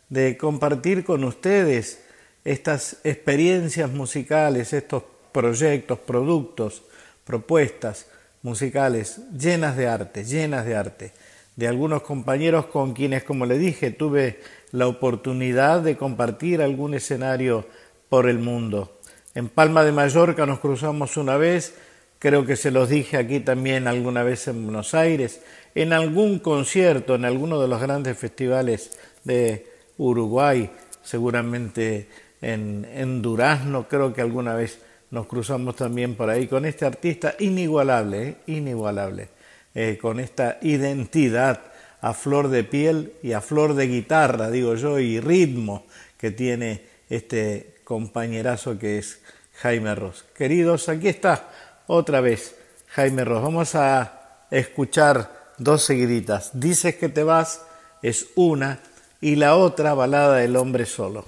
de 0.08 0.38
compartir 0.38 1.04
con 1.04 1.24
ustedes 1.24 2.04
estas 2.46 2.98
experiencias 3.04 3.90
musicales, 3.90 4.72
estos 4.72 5.02
proyectos, 5.32 5.98
productos, 5.98 6.84
propuestas 7.26 8.06
musicales 8.44 9.20
llenas 9.36 9.76
de 9.76 9.88
arte, 9.88 10.26
llenas 10.26 10.64
de 10.64 10.76
arte, 10.76 11.12
de 11.56 11.68
algunos 11.68 12.04
compañeros 12.04 12.68
con 12.68 12.94
quienes, 12.94 13.24
como 13.24 13.48
le 13.48 13.58
dije, 13.58 13.90
tuve 13.90 14.42
la 14.72 14.86
oportunidad 14.86 15.82
de 15.82 15.98
compartir 15.98 16.62
algún 16.62 16.94
escenario 16.94 17.66
por 18.10 18.30
el 18.30 18.38
mundo. 18.38 19.00
En 19.34 19.50
Palma 19.50 19.84
de 19.84 19.92
Mallorca 19.92 20.46
nos 20.46 20.60
cruzamos 20.60 21.18
una 21.18 21.36
vez, 21.38 21.74
creo 22.22 22.46
que 22.46 22.56
se 22.56 22.70
los 22.70 22.88
dije 22.88 23.18
aquí 23.18 23.40
también 23.40 23.88
alguna 23.88 24.22
vez 24.22 24.48
en 24.48 24.64
Buenos 24.66 24.94
Aires, 24.94 25.42
en 25.74 25.92
algún 25.92 26.38
concierto, 26.38 27.16
en 27.16 27.26
alguno 27.26 27.60
de 27.60 27.68
los 27.68 27.82
grandes 27.82 28.16
festivales 28.16 28.92
de 29.24 29.66
Uruguay, 29.98 30.70
seguramente 31.02 32.08
en, 32.40 33.22
Durazno, 33.24 33.88
creo 33.88 34.14
que 34.14 34.22
alguna 34.22 34.54
vez 34.54 34.80
nos 35.10 35.26
cruzamos 35.26 35.76
también 35.76 36.14
por 36.14 36.30
ahí 36.30 36.48
con 36.48 36.66
este 36.66 36.86
artista 36.86 37.34
inigualable, 37.40 38.28
¿eh? 38.28 38.36
inigualable, 38.46 39.30
eh, 39.74 39.98
con 40.00 40.20
esta 40.20 40.60
identidad 40.62 41.60
a 42.02 42.14
flor 42.14 42.50
de 42.50 42.64
piel 42.64 43.14
y 43.24 43.32
a 43.32 43.42
flor 43.42 43.74
de 43.74 43.88
guitarra, 43.88 44.52
digo 44.52 44.76
yo, 44.76 45.00
y 45.00 45.20
ritmo 45.20 45.88
que 46.20 46.30
tiene 46.30 46.84
este 47.10 47.78
compañerazo 47.84 48.78
que 48.78 49.00
es 49.00 49.22
Jaime 49.56 49.96
Ross. 49.96 50.24
Queridos, 50.36 50.88
aquí 50.88 51.08
está 51.08 51.50
otra 51.92 52.22
vez 52.22 52.56
Jaime 52.88 53.26
Ross. 53.26 53.44
Vamos 53.44 53.76
a 53.76 54.46
escuchar 54.50 55.52
dos 55.58 55.84
seguiditas. 55.84 56.52
Dices 56.54 56.96
que 56.96 57.10
te 57.10 57.24
vas 57.24 57.66
es 58.02 58.28
una 58.36 58.80
y 59.20 59.36
la 59.36 59.56
otra 59.56 59.94
balada 59.94 60.38
del 60.38 60.56
hombre 60.56 60.86
solo. 60.86 61.26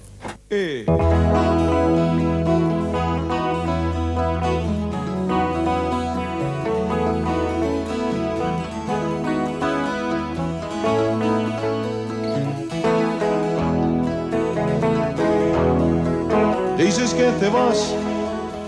Dices 16.78 17.14
que 17.14 17.32
te 17.40 17.50
vas, 17.50 17.94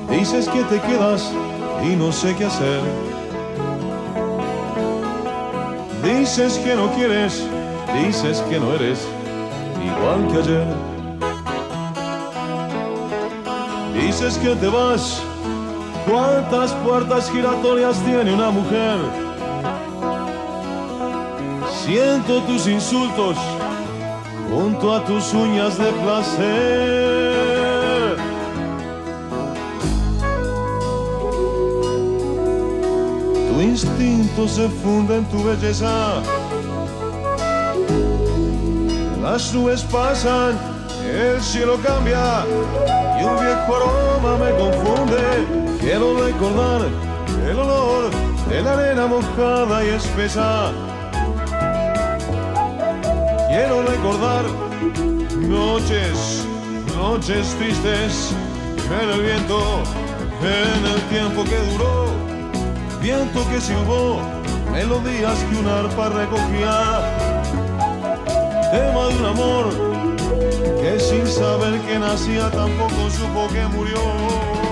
dices 0.09 0.47
que 0.49 0.63
te 0.63 0.81
quedas 0.81 1.31
y 1.83 1.95
no 1.95 2.11
sé 2.11 2.35
qué 2.35 2.45
hacer. 2.45 2.81
Dices 6.03 6.57
que 6.59 6.75
no 6.75 6.91
quieres, 6.93 7.43
dices 8.03 8.41
que 8.49 8.59
no 8.59 8.73
eres 8.73 8.99
igual 9.83 10.27
que 10.31 10.37
ayer. 10.39 10.67
Dices 13.93 14.37
que 14.37 14.55
te 14.55 14.67
vas, 14.67 15.21
¿cuántas 16.07 16.73
puertas 16.85 17.31
giratorias 17.31 17.97
tiene 18.03 18.33
una 18.33 18.51
mujer? 18.51 18.97
Siento 21.85 22.41
tus 22.43 22.67
insultos 22.67 23.37
junto 24.49 24.93
a 24.93 25.03
tus 25.03 25.33
uñas 25.33 25.77
de 25.77 25.91
placer. 25.91 27.24
Instinto 33.65 34.47
se 34.47 34.67
funde 34.69 35.17
en 35.17 35.25
tu 35.25 35.43
belleza. 35.43 36.21
Las 39.21 39.53
nubes 39.53 39.83
pasan, 39.83 40.57
el 41.03 41.41
cielo 41.41 41.77
cambia 41.85 42.45
y 43.19 43.23
un 43.23 43.35
viejo 43.39 43.75
aroma 43.75 44.37
me 44.37 44.51
confunde. 44.51 45.77
Quiero 45.79 46.23
recordar 46.23 46.81
el 47.49 47.59
olor 47.59 48.11
de 48.49 48.61
la 48.61 48.73
arena 48.73 49.07
mojada 49.07 49.83
y 49.83 49.89
espesa 49.89 50.71
Quiero 53.55 53.83
recordar 53.83 54.43
noches, 55.47 56.45
noches 56.93 57.55
tristes 57.57 58.33
en 59.01 59.09
el 59.09 59.21
viento, 59.21 59.81
en 60.41 60.85
el 60.85 61.01
tiempo 61.03 61.45
que 61.45 61.57
duró, 61.71 62.11
viento 63.05 63.47
que 63.49 63.61
se 63.61 63.71
hubo, 63.77 64.19
melodías 64.71 65.37
que 65.47 65.57
un 65.59 65.67
arpa 65.67 66.09
recogía, 66.09 66.75
tema 68.71 69.07
de 69.09 69.15
un 69.19 69.25
amor 69.25 69.65
que 70.81 70.99
sin 70.99 71.27
saber 71.27 71.79
que 71.81 71.99
nacía 71.99 72.49
tampoco 72.49 73.11
supo 73.11 73.47
que 73.53 73.63
murió. 73.75 74.64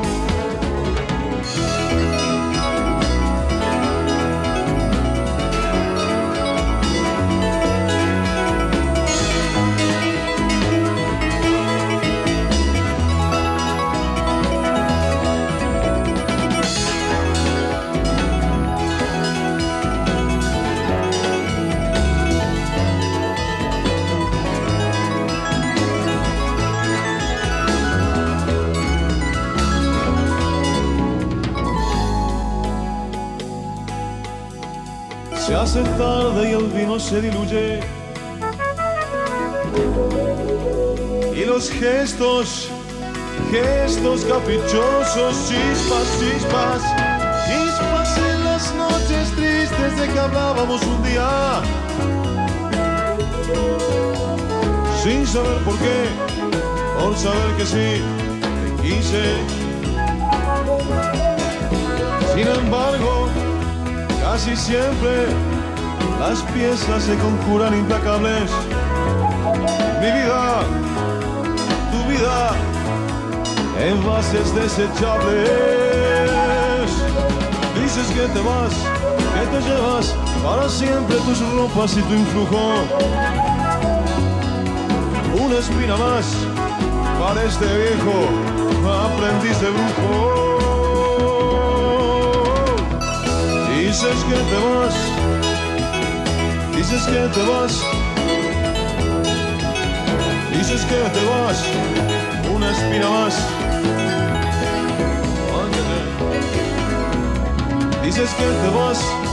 Hace 35.64 35.82
tarde 35.98 36.50
y 36.50 36.54
el 36.54 36.66
vino 36.72 37.00
se 37.00 37.22
diluye. 37.22 37.80
Y 41.34 41.46
los 41.46 41.70
gestos, 41.72 42.70
gestos 43.50 44.26
caprichosos, 44.26 45.34
chispas, 45.48 46.06
chispas, 46.20 46.82
chispas 47.48 48.18
en 48.18 48.44
las 48.44 48.76
noches 48.76 49.32
tristes 49.38 50.00
de 50.00 50.08
que 50.14 50.20
hablábamos 50.20 50.82
un 50.84 51.02
día. 51.04 51.62
Sin 55.02 55.26
saber 55.26 55.60
por 55.64 55.78
qué, 55.78 56.00
por 57.00 57.16
saber 57.16 57.56
que 57.58 57.66
sí, 57.66 58.02
te 58.42 58.82
quise. 58.84 59.24
Sin 62.36 62.48
embargo, 62.48 63.30
casi 64.22 64.56
siempre 64.58 65.53
las 66.30 66.42
piezas 66.54 67.04
se 67.04 67.16
conjuran 67.18 67.74
implacables. 67.78 68.50
Mi 70.00 70.10
vida, 70.18 70.64
tu 71.92 72.00
vida, 72.12 72.52
envases 73.92 74.56
desechables. 74.56 75.50
Dices 77.82 78.08
que 78.16 78.26
te 78.36 78.42
vas, 78.50 78.74
que 79.36 79.46
te 79.54 79.60
llevas 79.68 80.16
para 80.44 80.70
siempre 80.70 81.18
tus 81.26 81.40
ropas 81.58 81.98
y 81.98 82.02
tu 82.02 82.14
influjo. 82.14 82.64
Una 85.46 85.58
espina 85.58 85.98
más 85.98 86.26
para 87.20 87.44
este 87.44 87.66
viejo 87.66 88.16
aprendiz 89.08 89.60
de 89.60 89.70
brujo. 89.76 90.14
Dices 93.76 94.18
que 94.30 94.36
te 94.36 94.58
vas 94.70 95.13
Iisus 96.94 97.08
kätevas, 97.08 97.82
Iisus 100.58 100.86
kätevas, 100.86 101.64
unest 102.54 102.90
pidamas. 102.90 103.34
Iisus 108.04 108.30
kätevas 108.30 109.33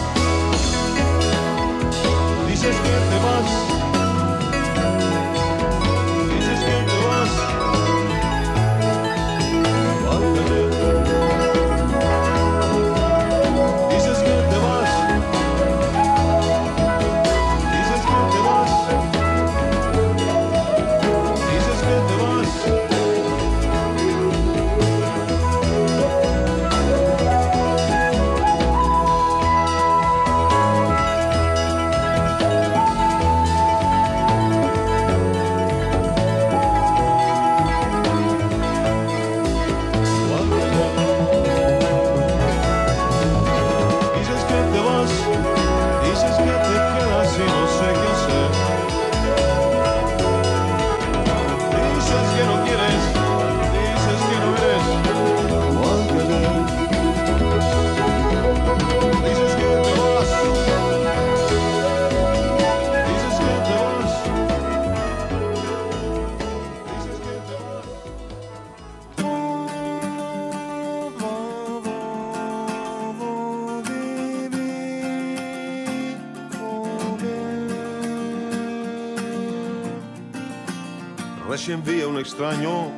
extraño 82.41 82.91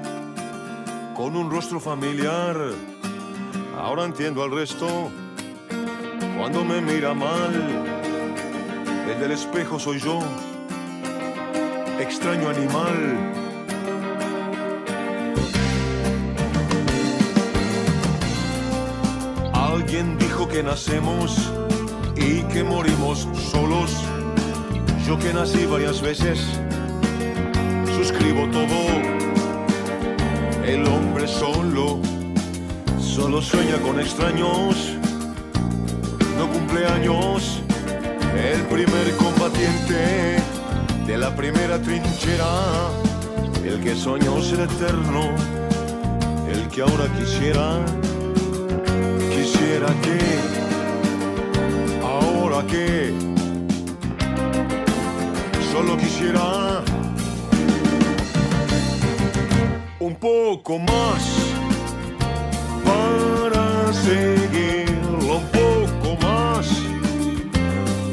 con 1.16 1.34
un 1.34 1.50
rostro 1.50 1.80
familiar. 1.80 2.56
Ahora 3.76 4.04
entiendo 4.04 4.40
al 4.44 4.52
resto 4.52 5.10
cuando 6.38 6.64
me 6.64 6.80
mira 6.80 7.12
mal. 7.12 7.52
El 9.10 9.18
del 9.18 9.32
espejo 9.32 9.80
soy 9.80 9.98
yo, 9.98 10.20
extraño 11.98 12.50
animal. 12.50 13.18
Alguien 19.52 20.18
dijo 20.18 20.46
que 20.46 20.62
nacemos 20.62 21.52
y 22.14 22.42
que 22.44 22.62
morimos 22.62 23.26
solos. 23.50 24.04
Yo 25.04 25.18
que 25.18 25.32
nací 25.32 25.66
varias 25.66 26.00
veces 26.00 26.46
suscribo 27.92 28.48
todo. 28.50 29.21
El 30.64 30.86
hombre 30.86 31.26
solo, 31.26 31.98
solo 33.00 33.42
sueña 33.42 33.78
con 33.78 33.98
extraños, 33.98 34.96
no 36.38 36.48
cumple 36.48 36.86
años. 36.86 37.60
El 38.36 38.60
primer 38.62 39.16
combatiente 39.16 40.36
de 41.06 41.18
la 41.18 41.34
primera 41.34 41.80
trinchera, 41.80 42.46
el 43.64 43.80
que 43.80 43.96
soñó 43.96 44.40
ser 44.40 44.60
eterno, 44.60 45.30
el 46.48 46.68
que 46.68 46.82
ahora 46.82 47.06
quisiera, 47.18 47.80
quisiera 49.34 49.88
que, 50.02 50.18
ahora 52.02 52.64
que, 52.68 53.12
solo 55.72 55.96
quisiera 55.96 56.82
un 60.02 60.16
poco 60.16 60.78
más 60.80 61.22
para 62.84 63.92
seguirlo 63.92 65.36
un 65.36 65.46
poco 65.46 66.16
más 66.20 66.66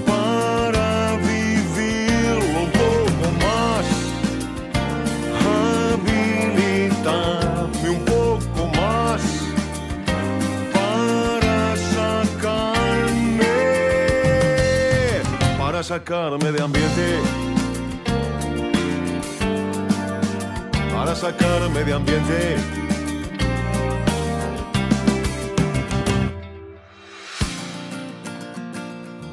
para 0.05 1.17
vivirlo 1.17 2.59
un 2.65 2.71
poco 2.83 3.25
más 3.43 3.85
habilitarme 6.53 7.89
un 7.89 8.05
poco 8.05 8.61
más 8.77 9.21
para 10.71 11.75
sacarme 11.95 13.49
para 15.57 15.81
sacarme 15.81 16.51
de 16.51 16.61
ambiente 16.61 17.48
para 21.19 21.33
sacarme 21.33 21.83
de 21.83 21.93
ambiente 21.93 22.55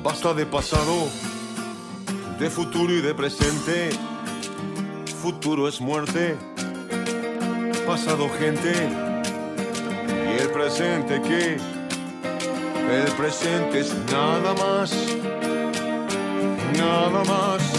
Basta 0.02 0.32
de 0.34 0.46
pasado, 0.46 1.08
de 2.38 2.48
futuro 2.48 2.92
y 2.92 3.00
de 3.00 3.12
presente. 3.12 3.90
Futuro 5.20 5.66
es 5.66 5.80
muerte, 5.80 6.36
pasado 7.84 8.28
gente. 8.38 8.72
Y 10.06 10.42
el 10.42 10.50
presente 10.50 11.20
qué? 11.22 11.56
El 12.88 13.12
presente 13.16 13.80
es 13.80 13.94
nada 14.12 14.54
más, 14.54 14.94
nada 16.76 17.24
más. 17.24 17.75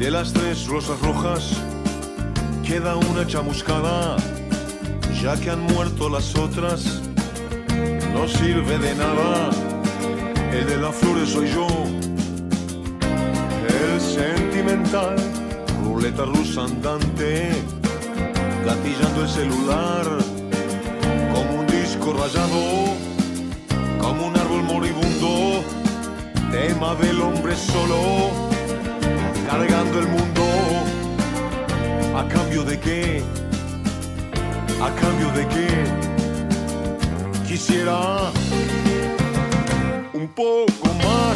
De 0.00 0.10
las 0.10 0.32
tres 0.32 0.66
rosas 0.66 0.98
rojas 1.02 1.52
queda 2.66 2.96
una 2.96 3.26
chamuscada, 3.26 4.16
ya 5.22 5.38
que 5.38 5.50
han 5.50 5.60
muerto 5.60 6.08
las 6.08 6.34
otras 6.36 7.02
no 8.14 8.26
sirve 8.26 8.78
de 8.78 8.94
nada. 8.94 9.50
El 10.52 10.66
de 10.66 10.76
las 10.78 10.96
flores 10.96 11.28
soy 11.28 11.48
yo, 11.52 11.66
el 13.68 14.00
sentimental, 14.00 15.16
ruleta 15.84 16.24
rusa 16.24 16.64
andante, 16.64 17.50
gatillando 18.64 19.22
el 19.22 19.28
celular, 19.28 20.06
como 21.34 21.60
un 21.60 21.66
disco 21.66 22.14
rayado, 22.14 22.96
como 24.00 24.28
un 24.28 24.36
árbol 24.38 24.62
moribundo, 24.62 25.62
tema 26.50 26.94
del 26.94 27.20
hombre 27.20 27.54
solo, 27.54 28.50
cargando 29.50 29.98
el 29.98 30.08
mundo. 30.08 30.42
¿A 32.16 32.22
cambio 32.28 32.62
de 32.64 32.78
qué? 32.78 33.22
¿A 34.80 34.90
cambio 35.00 35.28
de 35.32 35.46
qué? 35.48 36.10
quisiera 37.50 38.30
un 40.14 40.28
poco 40.28 40.86
más 41.04 41.29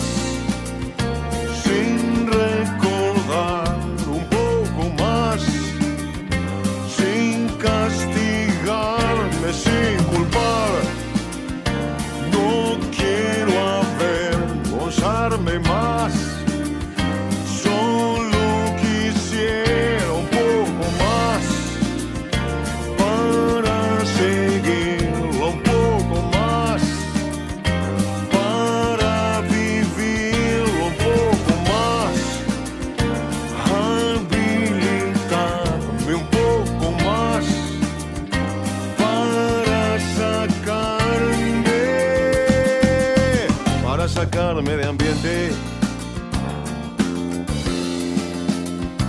ambiente. 44.95 45.51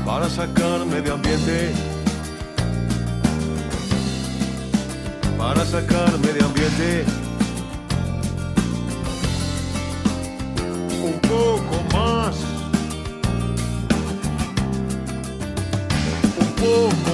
Para 0.06 0.30
sacarme 0.30 1.02
de 1.02 1.12
ambiente. 1.12 1.74
para 5.38 5.64
sacarme 5.66 6.30
de 6.34 6.44
ambiente. 6.44 7.06
Un 11.04 11.20
poco 11.30 11.76
más. 11.94 12.36
Un 16.40 16.52
poco 16.62 17.05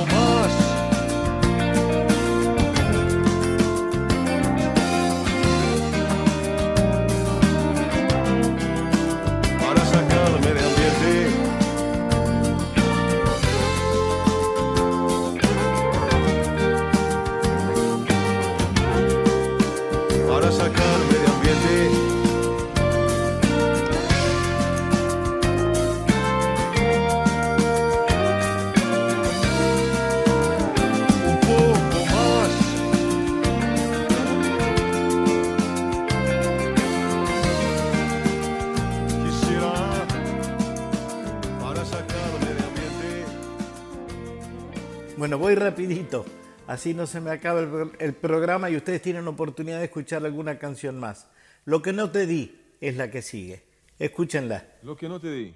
rapidito, 45.82 46.25
así 46.67 46.93
no 46.93 47.07
se 47.07 47.19
me 47.19 47.32
acaba 47.32 47.59
el, 47.61 47.91
el 47.99 48.13
programa 48.13 48.69
y 48.69 48.75
ustedes 48.75 49.01
tienen 49.01 49.27
oportunidad 49.27 49.79
de 49.79 49.86
escuchar 49.86 50.23
alguna 50.25 50.59
canción 50.59 50.99
más. 50.99 51.27
Lo 51.65 51.82
que 51.82 51.91
no 51.91 52.11
te 52.11 52.25
di 52.27 52.55
es 52.79 52.97
la 52.97 53.09
que 53.09 53.21
sigue. 53.21 53.63
Escúchenla. 53.97 54.65
Lo 54.84 54.95
que 54.95 55.09
no 55.09 55.19
te 55.19 55.32
di. 55.32 55.53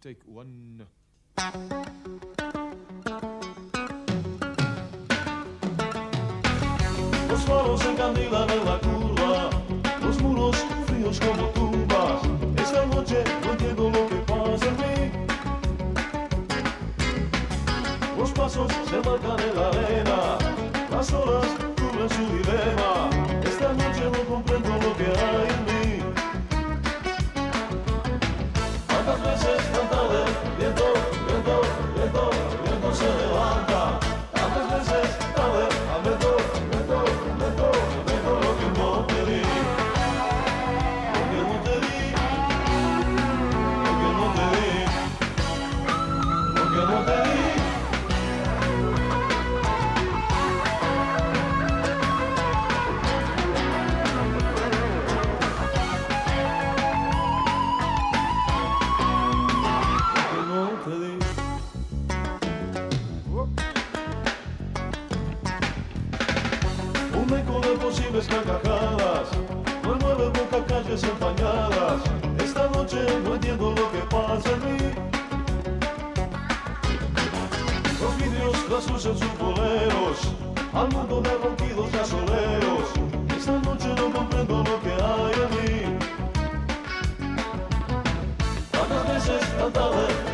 Take 0.00 0.20
one. 0.34 0.84
Los 7.28 7.44
faros 7.44 7.84
encandilan 7.86 8.50
en 8.50 8.64
la 8.64 8.80
curva, 8.80 9.50
los 10.02 10.22
muros 10.22 10.56
fríos 10.86 11.20
como 11.20 11.48
tumbas. 11.50 12.22
Esta 12.56 12.86
noche 12.86 13.24
no 13.42 13.52
entiendo 13.52 13.90
lo 13.90 14.08
que 14.08 14.16
pasa 14.16 14.89
se 18.50 18.58
marcan 18.58 19.38
en 19.38 19.54
la 19.54 19.68
arena, 19.68 20.38
las 20.90 21.12
horas 21.12 21.46
cubren 21.76 22.10
su 22.10 22.22
dilema. 22.36 23.08
Esta 23.44 23.72
noche 23.72 24.10
no 24.12 24.24
comprendo 24.24 24.70
lo 24.70 24.96
que 24.96 25.04
hay 25.04 25.49
carcajadas, 68.30 69.28
no 69.82 69.96
nueve 70.00 70.30
boca 70.38 70.64
calles 70.66 71.02
empañadas. 71.02 72.00
Esta 72.38 72.68
noche 72.68 72.98
no 73.24 73.34
entiendo 73.34 73.70
lo 73.70 73.90
que 73.92 73.98
pasa 74.14 74.50
en 74.52 74.60
mí. 74.64 74.78
Los 78.00 78.16
vidrios, 78.18 78.56
las 78.70 78.90
luces 78.90 79.38
boleros, 79.38 80.18
al 80.72 80.88
mundo 80.94 81.20
de 81.20 81.32
ronquidos 81.42 81.92
gasoleros. 81.92 82.86
Esta 83.36 83.58
noche 83.58 83.88
no 83.96 84.12
comprendo 84.12 84.58
lo 84.58 84.80
que 84.84 84.92
hay 84.92 85.34
en 85.44 85.50
mí. 85.56 85.98
Tantas 88.70 89.08
veces, 89.08 89.40
tanta 89.58 89.88
vez, 89.88 90.29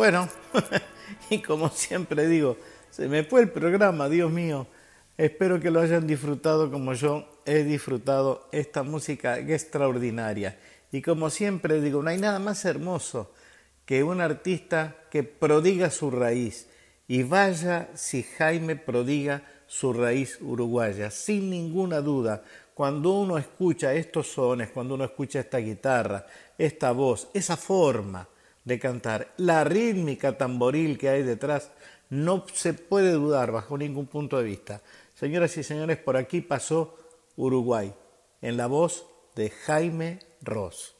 Bueno, 0.00 0.30
y 1.28 1.42
como 1.42 1.68
siempre 1.68 2.26
digo, 2.26 2.56
se 2.88 3.06
me 3.06 3.22
fue 3.22 3.42
el 3.42 3.50
programa, 3.50 4.08
Dios 4.08 4.32
mío. 4.32 4.66
Espero 5.18 5.60
que 5.60 5.70
lo 5.70 5.78
hayan 5.78 6.06
disfrutado 6.06 6.70
como 6.70 6.94
yo 6.94 7.28
he 7.44 7.64
disfrutado 7.64 8.48
esta 8.50 8.82
música 8.82 9.38
extraordinaria. 9.38 10.58
Y 10.90 11.02
como 11.02 11.28
siempre 11.28 11.82
digo, 11.82 12.02
no 12.02 12.08
hay 12.08 12.16
nada 12.16 12.38
más 12.38 12.64
hermoso 12.64 13.34
que 13.84 14.02
un 14.02 14.22
artista 14.22 14.96
que 15.10 15.22
prodiga 15.22 15.90
su 15.90 16.10
raíz. 16.10 16.66
Y 17.06 17.22
vaya 17.22 17.90
si 17.92 18.22
Jaime 18.22 18.76
prodiga 18.76 19.42
su 19.66 19.92
raíz 19.92 20.38
uruguaya, 20.40 21.10
sin 21.10 21.50
ninguna 21.50 22.00
duda. 22.00 22.42
Cuando 22.72 23.10
uno 23.10 23.36
escucha 23.36 23.92
estos 23.92 24.28
sones, 24.28 24.70
cuando 24.70 24.94
uno 24.94 25.04
escucha 25.04 25.40
esta 25.40 25.58
guitarra, 25.58 26.26
esta 26.56 26.90
voz, 26.92 27.28
esa 27.34 27.58
forma 27.58 28.26
de 28.70 28.78
cantar, 28.78 29.34
la 29.36 29.64
rítmica 29.64 30.38
tamboril 30.38 30.96
que 30.96 31.08
hay 31.08 31.24
detrás, 31.24 31.72
no 32.08 32.44
se 32.54 32.72
puede 32.72 33.10
dudar 33.10 33.50
bajo 33.50 33.76
ningún 33.76 34.06
punto 34.06 34.38
de 34.38 34.44
vista. 34.44 34.80
Señoras 35.16 35.56
y 35.56 35.64
señores, 35.64 35.98
por 35.98 36.16
aquí 36.16 36.40
pasó 36.40 36.96
Uruguay, 37.34 37.92
en 38.40 38.56
la 38.56 38.68
voz 38.68 39.06
de 39.34 39.50
Jaime 39.50 40.20
Ross. 40.42 40.94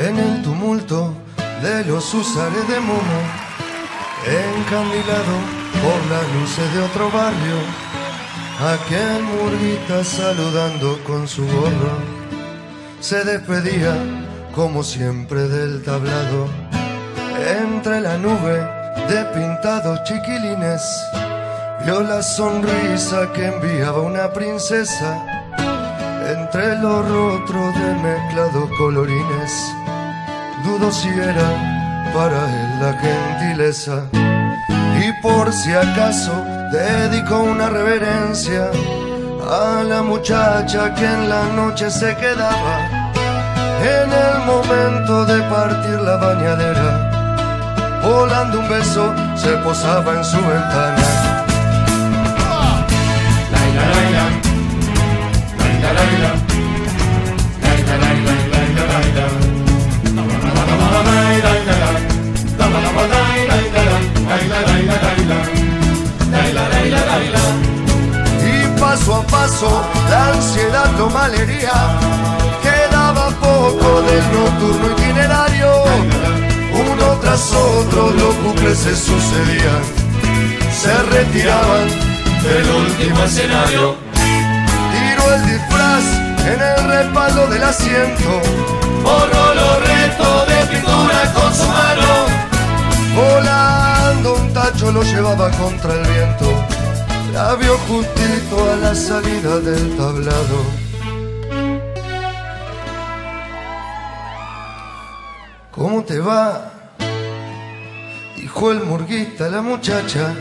En 0.00 0.16
el 0.18 0.42
tumulto 0.42 1.14
de 1.62 1.84
los 1.84 2.12
usares 2.12 2.68
de 2.68 2.80
Momo, 2.80 3.20
encandilado 4.26 5.36
por 5.80 6.10
las 6.10 6.34
luces 6.34 6.74
de 6.74 6.80
otro 6.80 7.08
barrio, 7.12 7.91
aquel 8.70 9.22
murguita 9.22 10.04
saludando 10.04 10.98
con 11.04 11.26
su 11.26 11.44
gorro, 11.46 11.96
se 13.00 13.24
despedía 13.24 13.94
como 14.54 14.82
siempre 14.84 15.48
del 15.48 15.82
tablado, 15.82 16.46
entre 17.64 18.00
la 18.00 18.16
nube 18.18 18.64
de 19.08 19.24
pintados 19.34 19.98
chiquilines, 20.04 20.82
vio 21.84 22.02
la 22.02 22.22
sonrisa 22.22 23.32
que 23.32 23.46
enviaba 23.46 24.00
una 24.00 24.32
princesa 24.32 25.26
entre 26.28 26.78
los 26.78 27.08
rostros 27.08 27.74
de 27.74 27.94
mezclados 27.94 28.70
colorines. 28.78 29.52
Dudo 30.64 30.92
si 30.92 31.08
era 31.08 32.12
para 32.14 32.38
él 32.62 32.80
la 32.80 32.92
gentileza. 33.00 34.31
Y 35.04 35.12
por 35.14 35.52
si 35.52 35.72
acaso 35.74 36.32
dedicó 36.70 37.40
una 37.40 37.68
reverencia 37.68 38.70
a 39.50 39.82
la 39.82 40.00
muchacha 40.00 40.94
que 40.94 41.04
en 41.04 41.28
la 41.28 41.48
noche 41.56 41.90
se 41.90 42.14
quedaba 42.18 42.74
en 43.82 44.12
el 44.12 44.38
momento 44.46 45.24
de 45.24 45.42
partir 45.50 45.98
la 46.02 46.16
bañadera. 46.18 48.00
Volando 48.04 48.60
un 48.60 48.68
beso 48.68 49.12
se 49.34 49.50
posaba 49.64 50.18
en 50.18 50.24
su 50.24 50.36
ventana. 50.36 51.31
Paso 69.02 69.16
a 69.16 69.26
paso 69.26 69.82
la 70.10 70.28
ansiedad 70.28 70.90
lo 70.96 71.10
malería. 71.10 71.72
Quedaba 72.62 73.30
poco 73.40 74.02
del 74.02 74.24
nocturno 74.32 74.92
itinerario. 74.92 75.84
Uno 76.72 77.18
tras 77.20 77.52
otro 77.52 78.10
los 78.10 78.42
bucles 78.42 78.78
se 78.78 78.94
sucedían. 78.94 79.82
Se 80.80 80.94
retiraban 81.02 81.88
del 82.42 82.70
último 82.70 83.24
escenario. 83.24 83.96
Tiró 84.92 85.34
el 85.34 85.46
disfraz 85.46 86.04
en 86.46 86.62
el 86.62 86.88
respaldo 86.88 87.46
del 87.48 87.64
asiento. 87.64 88.40
Borró 89.02 89.54
los 89.54 89.88
restos 89.88 90.48
de 90.48 90.76
pintura 90.76 91.32
con 91.34 91.54
su 91.54 91.66
mano. 91.66 92.12
Volando 93.16 94.34
un 94.34 94.52
tacho 94.52 94.92
lo 94.92 95.02
llevaba 95.02 95.50
contra 95.50 95.92
el 95.94 96.06
viento. 96.06 96.51
La 97.32 97.54
vio 97.56 97.78
justito 97.88 98.70
a 98.70 98.76
la 98.76 98.94
salida 98.94 99.58
del 99.60 99.96
tablado. 99.96 100.58
¿Cómo 105.70 106.04
te 106.04 106.18
va? 106.18 106.70
Dijo 108.36 108.72
el 108.72 108.84
murguista 108.84 109.46
a 109.46 109.48
la 109.48 109.62
muchacha 109.62 110.34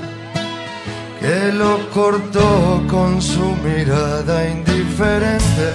que 1.19 1.53
lo 1.53 1.89
cortó 1.91 2.83
con 2.89 3.21
su 3.21 3.45
mirada 3.63 4.49
indiferente. 4.49 5.65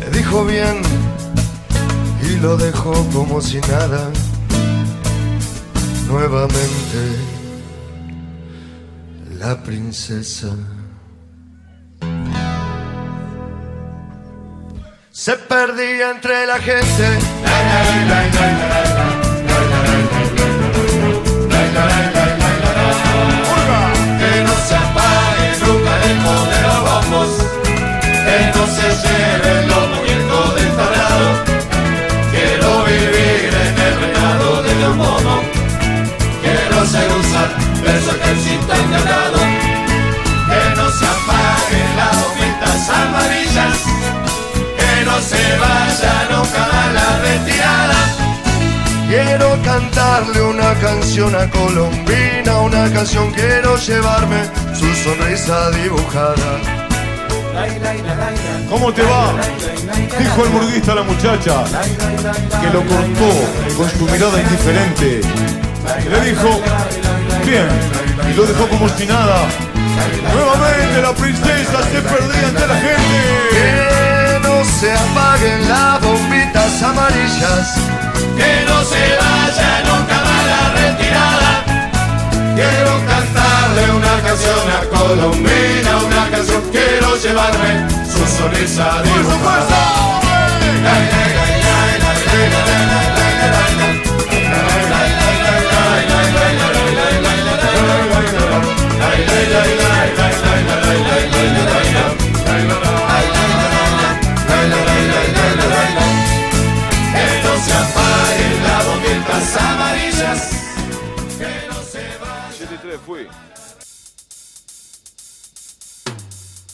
Le 0.00 0.10
dijo 0.18 0.44
bien 0.44 0.80
y 2.22 2.36
lo 2.36 2.56
dejó 2.56 2.92
como 3.12 3.40
si 3.40 3.58
nada. 3.60 4.10
Nuevamente 6.06 7.39
la 9.40 9.56
princesa. 9.62 10.48
Se 15.10 15.32
perdía 15.32 16.10
entre 16.10 16.46
la 16.46 16.58
gente. 16.58 17.06
Que 24.20 24.42
no 24.44 24.54
se 24.68 24.76
apague 24.76 25.48
nunca 25.66 25.92
el 26.04 26.16
vamos, 26.84 27.30
que 28.02 28.38
no 28.54 28.66
se 28.76 28.88
lleven 29.02 30.09
se 45.20 45.56
vaya 45.58 46.28
nunca 46.30 46.64
a 46.64 46.92
la 46.92 47.18
retirada. 47.20 48.00
Quiero 49.08 49.58
cantarle 49.62 50.40
una 50.42 50.72
canción 50.74 51.34
a 51.34 51.50
Colombina, 51.50 52.60
una 52.60 52.90
canción 52.92 53.30
quiero 53.32 53.76
llevarme 53.76 54.44
su 54.74 54.86
sonrisa 54.94 55.70
dibujada. 55.72 56.80
¿Cómo 58.70 58.92
te 58.92 59.02
va? 59.02 59.34
Dijo 60.18 60.44
el 60.44 60.50
murguista 60.50 60.92
a 60.92 60.94
la 60.94 61.02
muchacha, 61.02 61.64
que 62.60 62.70
lo 62.70 62.80
cortó 62.86 63.76
con 63.76 63.90
su 63.90 64.04
mirada 64.06 64.40
indiferente. 64.40 65.20
Le 66.08 66.20
dijo, 66.30 66.60
bien, 67.44 67.68
y 68.30 68.34
lo 68.34 68.46
dejó 68.46 68.68
como 68.68 68.88
si. 68.88 69.06
Nuevamente 69.06 71.02
la 71.02 71.12
princesa 71.12 71.82
se 71.90 72.00
perdía 72.00 72.48
entre 72.48 72.66
la 72.66 72.76
gente. 72.76 73.89
Se 74.80 74.90
apaguen 74.90 75.68
las 75.68 76.00
bombitas 76.00 76.82
amarillas. 76.82 77.74
que 78.34 78.64
no 78.66 78.82
se 78.82 79.14
vaya 79.20 79.82
nunca 79.84 80.16
más 80.24 80.44
la 80.52 80.62
retirada. 80.74 81.52
Quiero 82.54 82.92
cantarle 83.06 83.90
una 83.94 84.22
canción 84.22 84.64
a 84.70 84.80
Colombina, 84.88 85.98
una 85.98 86.30
canción 86.30 86.62
quiero 86.72 87.14
llevarme 87.18 87.90
su 88.10 88.24
sonrisa. 88.38 89.02
Que 89.02 89.40
fue. 113.06 113.28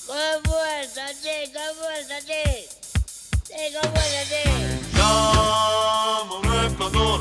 ¿Cómo 0.07 0.57
es 0.81 0.99
así? 0.99 1.53
¿Cómo 1.53 1.91
es 1.91 2.11
así? 2.11 2.68
Sí, 3.47 3.55
resplandor, 6.43 7.20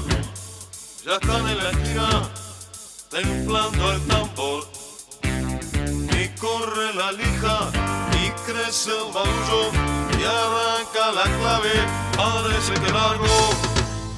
ya 1.06 1.14
están 1.14 1.48
en 1.48 1.58
la 1.58 1.70
esquina, 1.70 2.30
templando 3.10 3.92
el 3.92 4.08
tambor. 4.08 4.68
Y 5.24 6.28
corre 6.40 6.94
la 6.96 7.12
lija, 7.12 7.72
y 8.14 8.32
crece 8.50 8.90
el 8.90 9.14
barullo, 9.14 9.72
y 10.18 10.24
arranca 10.24 11.12
la 11.14 11.24
clave, 11.24 11.74
parece 12.18 12.74
que 12.74 12.92
largo. 12.92 13.26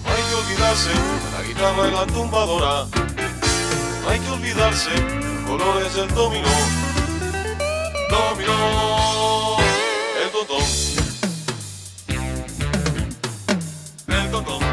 Hay 0.05 0.23
que 0.23 0.35
olvidarse 0.35 0.89
de 0.89 1.31
la 1.31 1.41
guitarra 1.43 1.87
y 1.87 1.91
la 1.91 2.05
tumbadora. 2.07 3.16
Hay 4.09 4.19
que 4.19 4.29
olvidarse 4.29 4.89
los 4.89 5.49
colores 5.49 5.93
del 5.93 6.07
dominó. 6.13 6.47
Dominó, 8.09 9.57
el 10.23 10.31
tontón. 10.31 10.63
El 14.07 14.31
tontón. 14.31 14.63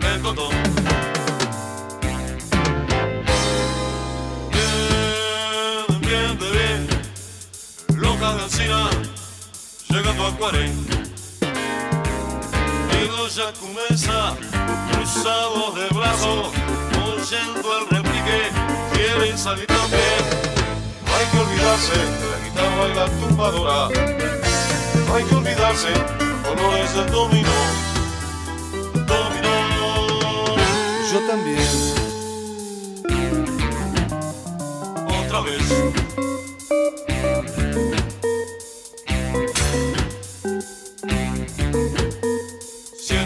El 0.00 0.22
tontón. 0.22 0.52
Bien, 4.52 6.00
bien, 6.00 6.38
bien. 6.38 6.88
Loca 7.96 8.34
de 8.34 8.42
encina, 8.42 8.90
llegando 9.88 10.26
a 10.26 10.36
40. 10.36 10.95
Ya 13.24 13.52
comienza, 13.54 14.36
cruzados 14.92 15.74
de 15.74 15.88
brazos, 15.88 16.52
oyendo 17.02 17.78
el 17.78 17.88
replique, 17.90 18.40
quieren 18.92 19.36
salir 19.36 19.66
también. 19.66 20.22
No 21.04 21.16
hay 21.16 21.26
que 21.26 21.38
olvidarse 21.38 21.96
de 21.96 22.30
la 22.30 22.38
guitarra 22.44 22.88
y 22.88 22.94
la 22.94 23.06
tumbadora. 23.06 23.88
No 25.06 25.14
hay 25.14 25.24
que 25.24 25.34
olvidarse 25.34 25.88
los 25.90 26.40
colores 26.46 26.94
del 26.94 27.10
dominó. 27.10 27.58
Dominó. 29.06 29.56
Yo 31.12 31.18
también. 31.26 31.68
Otra 35.24 35.40
vez. 35.40 35.64